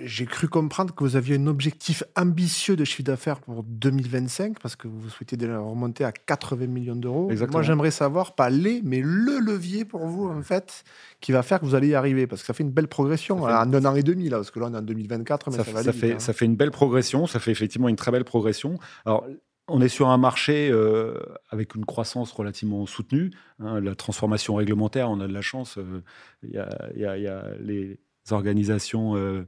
J'ai 0.02 0.26
cru 0.26 0.48
comprendre 0.48 0.94
que 0.94 1.04
vous 1.04 1.16
aviez 1.16 1.36
un 1.36 1.46
objectif 1.46 2.02
ambitieux 2.16 2.76
de 2.76 2.84
chiffre 2.84 3.04
d'affaires 3.04 3.40
pour 3.40 3.62
2025, 3.62 4.58
parce 4.58 4.76
que 4.76 4.88
vous 4.88 5.08
souhaitez 5.08 5.36
déjà 5.36 5.58
remonter 5.58 6.04
à 6.04 6.12
80 6.12 6.66
millions 6.66 6.96
d'euros. 6.96 7.30
Moi, 7.50 7.62
j'aimerais 7.62 7.90
savoir, 7.90 8.34
pas 8.34 8.50
les, 8.50 8.80
mais 8.82 9.00
le 9.00 9.38
levier 9.38 9.84
pour 9.84 10.06
vous, 10.06 10.28
en 10.28 10.42
fait, 10.42 10.84
qui 11.20 11.32
va 11.32 11.42
faire 11.42 11.60
que 11.60 11.64
vous 11.64 11.74
allez 11.74 11.88
y 11.88 11.94
arriver, 11.94 12.26
parce 12.26 12.42
que 12.42 12.46
ça 12.46 12.54
fait 12.54 12.64
une 12.64 12.72
belle 12.72 12.88
progression 12.88 13.42
en 13.42 13.48
un 13.48 13.84
an 13.84 13.94
et 13.94 14.02
demi, 14.02 14.28
là, 14.28 14.38
parce 14.38 14.50
que 14.50 14.58
là, 14.58 14.66
on 14.70 14.74
est 14.74 14.78
en 14.78 14.82
2024, 14.82 15.50
mais 15.50 15.56
ça, 15.58 15.64
ça, 15.64 15.92
fait, 15.92 16.12
hein. 16.14 16.18
ça 16.18 16.32
fait 16.32 16.44
une 16.44 16.56
belle 16.56 16.70
progression, 16.70 17.26
ça 17.26 17.38
fait 17.38 17.52
effectivement 17.52 17.88
une 17.88 17.96
très 17.96 18.10
belle 18.10 18.24
progression. 18.24 18.78
Alors, 19.04 19.24
on 19.68 19.80
est 19.80 19.88
sur 19.88 20.08
un 20.08 20.18
marché 20.18 20.68
euh, 20.70 21.18
avec 21.50 21.74
une 21.74 21.86
croissance 21.86 22.32
relativement 22.32 22.84
soutenue. 22.86 23.30
Hein, 23.60 23.80
la 23.80 23.94
transformation 23.94 24.54
réglementaire, 24.56 25.10
on 25.10 25.20
a 25.20 25.26
de 25.26 25.32
la 25.32 25.40
chance. 25.40 25.78
Euh, 25.78 26.02
il 26.42 26.50
y, 26.50 27.06
a, 27.06 27.44
les, 27.60 27.98
organisations 28.30 29.16
euh, 29.16 29.46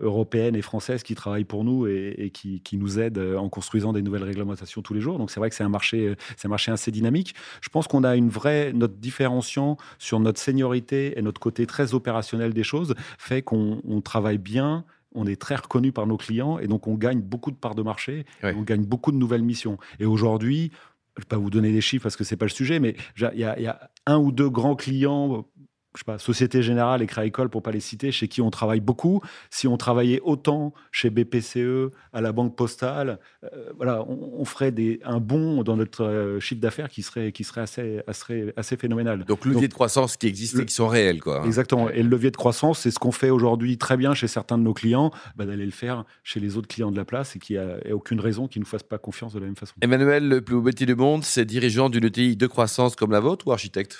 européennes 0.00 0.56
et 0.56 0.62
françaises 0.62 1.02
qui 1.02 1.14
travaillent 1.14 1.44
pour 1.44 1.64
nous 1.64 1.86
et, 1.86 2.30
qui, 2.32 2.60
qui, 2.60 2.76
nous 2.76 2.98
aident 2.98 3.36
en 3.36 3.48
construisant 3.48 3.92
des 3.92 4.02
nouvelles 4.02 4.24
réglementations 4.24 4.82
tous 4.82 4.94
les 4.94 5.00
jours. 5.00 5.18
Donc 5.18 5.30
c'est 5.30 5.40
vrai 5.40 5.50
que 5.50 5.56
c'est 5.56 5.64
un 5.64 5.68
marché, 5.68 6.14
c'est 6.36 6.46
un 6.46 6.50
marché 6.50 6.70
assez 6.70 6.90
dynamique. 6.90 7.34
Je 7.60 7.68
pense 7.68 7.88
qu'on 7.88 8.04
a 8.04 8.16
une 8.16 8.28
vraie 8.28 8.72
notre 8.72 8.94
différenciant 8.94 9.76
sur 9.98 10.20
notre 10.20 10.40
seniorité 10.40 11.18
et 11.18 11.22
notre 11.22 11.40
côté 11.40 11.66
très 11.66 11.94
opérationnel 11.94 12.52
des 12.52 12.64
choses 12.64 12.94
fait 13.18 13.42
qu'on 13.42 14.00
travaille 14.04 14.38
bien 14.38 14.84
on 15.14 15.26
est 15.26 15.40
très 15.40 15.56
reconnu 15.56 15.92
par 15.92 16.06
nos 16.06 16.16
clients 16.16 16.58
et 16.58 16.66
donc 16.66 16.86
on 16.86 16.94
gagne 16.94 17.20
beaucoup 17.20 17.50
de 17.50 17.56
parts 17.56 17.74
de 17.74 17.82
marché, 17.82 18.24
on 18.42 18.62
gagne 18.62 18.84
beaucoup 18.84 19.12
de 19.12 19.16
nouvelles 19.16 19.42
missions. 19.42 19.78
Et 20.00 20.06
aujourd'hui, 20.06 20.70
je 21.16 21.20
ne 21.20 21.24
vais 21.24 21.28
pas 21.28 21.36
vous 21.36 21.50
donner 21.50 21.72
des 21.72 21.80
chiffres 21.80 22.02
parce 22.02 22.16
que 22.16 22.24
ce 22.24 22.34
n'est 22.34 22.38
pas 22.38 22.46
le 22.46 22.50
sujet, 22.50 22.80
mais 22.80 22.96
il 23.18 23.30
y, 23.34 23.40
y, 23.40 23.66
a 23.66 23.90
un 24.06 24.18
ou 24.18 24.32
deux 24.32 24.48
grands 24.48 24.76
clients 24.76 25.46
je 25.94 26.00
sais 26.00 26.04
pas, 26.04 26.18
Société 26.18 26.62
Générale 26.62 27.02
et 27.02 27.06
Crédit 27.06 27.32
pour 27.50 27.62
pas 27.62 27.70
les 27.70 27.80
citer, 27.80 28.12
chez 28.12 28.28
qui 28.28 28.40
on 28.40 28.50
travaille 28.50 28.80
beaucoup. 28.80 29.20
Si 29.50 29.68
on 29.68 29.76
travaillait 29.76 30.20
autant 30.22 30.72
chez 30.90 31.10
BPCE, 31.10 31.90
à 32.12 32.20
la 32.20 32.32
Banque 32.32 32.56
Postale, 32.56 33.18
euh, 33.44 33.70
voilà, 33.76 34.04
on, 34.08 34.44
ferait 34.44 34.72
des, 34.72 35.00
un 35.04 35.20
bond 35.20 35.62
dans 35.62 35.76
notre 35.76 36.04
euh, 36.04 36.40
chiffre 36.40 36.60
d'affaires 36.60 36.88
qui 36.88 37.02
serait, 37.02 37.32
qui 37.32 37.44
serait 37.44 37.60
assez, 37.60 38.00
assez, 38.06 38.52
assez 38.56 38.76
phénoménal. 38.76 39.24
Donc, 39.24 39.44
le 39.44 39.52
levier 39.52 39.68
de 39.68 39.74
croissance 39.74 40.16
qui 40.16 40.26
existe 40.26 40.58
et 40.58 40.66
qui 40.66 40.74
sont 40.74 40.88
réels, 40.88 41.20
quoi. 41.20 41.42
Exactement. 41.44 41.90
Et 41.90 42.02
le 42.02 42.08
levier 42.08 42.30
de 42.30 42.36
croissance, 42.36 42.80
c'est 42.80 42.90
ce 42.90 42.98
qu'on 42.98 43.12
fait 43.12 43.30
aujourd'hui 43.30 43.78
très 43.78 43.96
bien 43.96 44.14
chez 44.14 44.28
certains 44.28 44.58
de 44.58 44.62
nos 44.62 44.74
clients, 44.74 45.10
bah, 45.36 45.44
d'aller 45.44 45.66
le 45.66 45.72
faire 45.72 46.04
chez 46.24 46.40
les 46.40 46.56
autres 46.56 46.68
clients 46.68 46.90
de 46.90 46.96
la 46.96 47.04
place 47.04 47.36
et 47.36 47.38
qui 47.38 47.56
a, 47.56 47.76
a 47.84 47.92
aucune 47.92 48.20
raison 48.20 48.48
qu'ils 48.48 48.60
ne 48.60 48.64
nous 48.64 48.70
fassent 48.70 48.82
pas 48.82 48.98
confiance 48.98 49.34
de 49.34 49.40
la 49.40 49.46
même 49.46 49.56
façon. 49.56 49.74
Emmanuel, 49.80 50.28
le 50.28 50.40
plus 50.40 50.54
beau 50.54 50.62
métier 50.62 50.86
du 50.86 50.94
monde, 50.94 51.24
c'est 51.24 51.44
dirigeant 51.44 51.90
d'une 51.90 52.04
ETI 52.04 52.36
de 52.36 52.46
croissance 52.46 52.96
comme 52.96 53.12
la 53.12 53.20
vôtre 53.20 53.46
ou 53.46 53.52
architecte? 53.52 53.98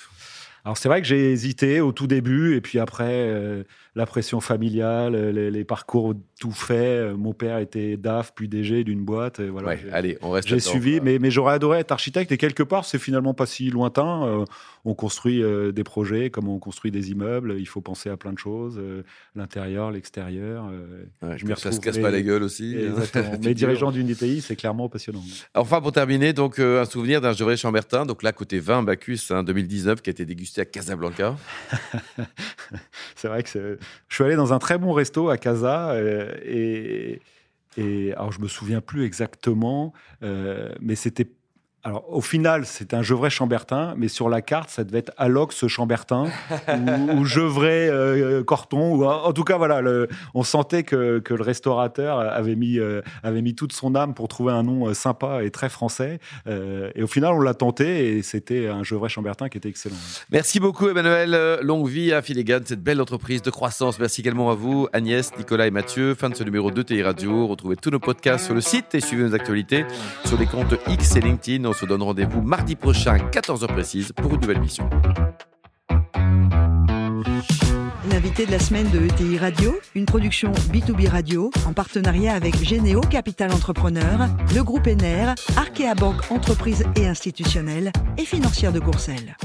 Alors 0.65 0.77
c'est 0.77 0.89
vrai 0.89 1.03
que 1.03 1.09
j'ai 1.09 1.33
hésité 1.33 1.81
au 1.81 1.93
tout 1.93 2.07
début 2.07 2.55
et 2.55 2.61
puis 2.61 2.79
après 2.79 3.29
euh, 3.29 3.65
la 3.97 4.07
pression 4.07 4.41
familiale, 4.41 5.17
les, 5.31 5.65
parcours 5.65 6.15
tout 6.43 6.51
faits. 6.51 7.17
Mon 7.17 7.35
père 7.35 7.59
était 7.59 7.97
DAF 7.97 8.33
puis 8.35 8.49
DG 8.49 8.83
d'une 8.83 9.05
boîte. 9.05 9.39
Et 9.39 9.47
voilà. 9.47 9.77
allez, 9.93 10.19
on 10.23 10.31
reste. 10.31 10.49
J'ai 10.49 10.59
suivi, 10.59 11.01
mais, 11.01 11.21
mais 11.21 11.31
j'aurais 11.31 11.55
adoré 11.55 11.79
être 11.79 11.93
architecte 11.93 12.33
et 12.33 12.37
quelque 12.37 12.65
part 12.65 12.85
c'est 12.85 12.99
finalement 12.99 13.33
pas 13.33 13.47
si 13.47 13.71
lointain. 13.71 14.27
Euh, 14.27 14.45
on 14.85 14.95
construit 14.95 15.41
euh, 15.41 15.71
des 15.71 15.85
projets 15.85 16.31
comme 16.31 16.49
on 16.49 16.59
construit 16.59 16.91
des 16.91 17.13
immeubles. 17.13 17.55
Il 17.61 17.67
faut 17.67 17.81
penser 17.81 18.11
à 18.11 18.17
plein 18.17 18.33
de 18.33 18.39
choses, 18.39 18.81
l'intérieur, 19.37 19.93
l'extérieur. 19.93 20.69
je 21.23 21.47
me 21.47 21.55
ça 21.55 21.71
se 21.71 21.79
casse 21.79 21.99
pas 21.99 22.11
la 22.11 22.23
gueule 22.23 22.43
aussi. 22.43 22.77
Exactement. 22.77 23.39
mais 23.45 23.55
dirigeant 23.55 23.93
d'une 23.93 24.09
DTI, 24.09 24.41
c'est 24.41 24.57
clairement 24.57 24.89
passionnant. 24.89 25.23
Enfin 25.55 25.81
pour 25.81 25.93
terminer, 25.93 26.33
donc 26.33 26.59
un 26.59 26.87
souvenir 26.87 27.21
d'un 27.21 27.35
Gevrey 27.35 27.57
Chambertin. 27.57 28.05
Donc 28.05 28.25
là 28.25 28.33
côté 28.33 28.59
20 28.59 28.83
Bacchus 28.83 29.21
hein, 29.31 29.45
2019 29.45 30.03
qui 30.03 30.11
a 30.11 30.13
été 30.13 30.25
dégusté 30.25 30.61
à 30.63 30.65
Casablanca 30.65 31.37
C'est 33.15 33.29
vrai 33.29 33.45
que 33.45 33.79
je 34.09 34.15
suis 34.15 34.25
allé 34.25 34.35
dans 34.35 34.53
un 34.53 34.59
très 34.59 34.79
bon 34.79 34.93
resto 34.93 35.29
à 35.29 35.39
Casa 35.39 35.93
euh, 35.93 36.32
et, 36.45 37.21
alors 38.13 38.33
je 38.33 38.41
me 38.41 38.49
souviens 38.49 38.81
plus 38.81 39.05
exactement, 39.05 39.93
euh, 40.23 40.75
mais 40.81 40.95
c'était 40.95 41.29
alors, 41.85 42.05
au 42.09 42.21
final, 42.21 42.65
c'est 42.65 42.95
un 42.95 43.03
Gevrey 43.03 43.29
Chambertin, 43.29 43.95
mais 43.97 44.07
sur 44.07 44.29
la 44.29 44.41
carte, 44.41 44.71
ça 44.71 44.85
devait 44.85 44.99
être 44.99 45.11
Alox 45.17 45.67
Chambertin 45.67 46.27
ou, 46.69 47.19
ou 47.19 47.25
Gevrey 47.25 47.89
euh, 47.89 48.45
Corton. 48.45 48.95
Ou, 48.95 49.05
en 49.05 49.33
tout 49.33 49.43
cas, 49.43 49.57
voilà, 49.57 49.83
on 50.33 50.45
sentait 50.45 50.85
que, 50.85 51.19
que, 51.19 51.35
le 51.35 51.43
restaurateur 51.43 52.21
avait 52.21 52.55
mis, 52.55 52.79
euh, 52.79 53.03
avait 53.25 53.43
mis 53.43 53.57
toute 53.57 53.73
son 53.73 53.97
âme 53.97 54.15
pour 54.15 54.29
trouver 54.29 54.53
un 54.53 54.63
nom 54.63 54.87
euh, 54.87 54.95
sympa 54.95 55.43
et 55.43 55.51
très 55.51 55.69
français. 55.69 56.21
et 56.47 57.03
au 57.03 57.09
final, 57.09 57.33
on 57.33 57.41
l'a 57.41 57.55
tenté 57.55 58.17
et 58.17 58.23
c'était 58.23 58.69
un 58.69 58.85
Gevrey 58.85 59.09
Chambertin 59.09 59.49
qui 59.49 59.59
était 59.59 59.69
excellent. 59.69 59.97
Merci 60.31 60.61
beaucoup, 60.61 60.89
Emmanuel. 60.89 61.59
Longue 61.63 61.89
vie 61.89 62.13
à 62.13 62.23
Filigan, 62.23 62.61
cette 62.65 62.83
belle 62.83 63.01
entreprise 63.01 63.43
de 63.43 63.51
croissance. 63.51 63.99
Merci 63.99 64.21
également 64.21 64.51
à 64.51 64.55
vous, 64.55 64.87
Agnès, 64.93 65.37
Nicolas 65.37 65.67
et 65.67 65.73
Mathieu. 65.73 66.15
Fin 66.15 66.31
de 66.31 66.37
ce 66.37 66.45
numéro 66.45 66.71
2 66.71 66.85
TI 66.85 67.03
Radio. 67.03 67.49
Retrouvez 67.49 67.75
tous 67.75 67.91
nos 67.91 67.99
podcasts 67.99 68.45
sur 68.45 68.55
le 68.55 68.61
site 68.61 68.95
et 68.95 69.01
suivez 69.01 69.25
nos 69.25 69.35
actualités 69.35 69.85
sur 70.25 70.39
les 70.39 70.47
comptes 70.47 70.75
X 70.87 71.17
et 71.17 71.21
LinkedIn 71.21 71.72
on 71.73 71.75
se 71.75 71.87
donne 71.87 72.03
rendez-vous 72.03 72.43
mardi 72.43 72.77
prochain, 72.77 73.17
14h 73.17 73.67
précise, 73.69 74.13
pour 74.13 74.35
une 74.35 74.41
nouvelle 74.41 74.61
mission. 74.61 74.89
L'invité 78.11 78.45
de 78.45 78.51
la 78.51 78.59
semaine 78.59 78.91
de 78.91 79.01
ETI 79.01 79.39
Radio, 79.39 79.79
une 79.95 80.05
production 80.05 80.53
B2B 80.71 81.09
Radio 81.09 81.51
en 81.67 81.73
partenariat 81.73 82.35
avec 82.35 82.63
Généo 82.63 83.01
Capital 83.01 83.53
Entrepreneur, 83.53 84.29
le 84.55 84.63
groupe 84.63 84.87
ENER, 84.87 85.33
Arkea 85.57 85.95
Banque 85.97 86.31
Entreprise 86.31 86.85
et 86.97 87.07
Institutionnelle 87.07 87.91
et 88.19 88.27
Financière 88.27 88.73
de 88.73 88.81
Courcelles. 88.81 89.37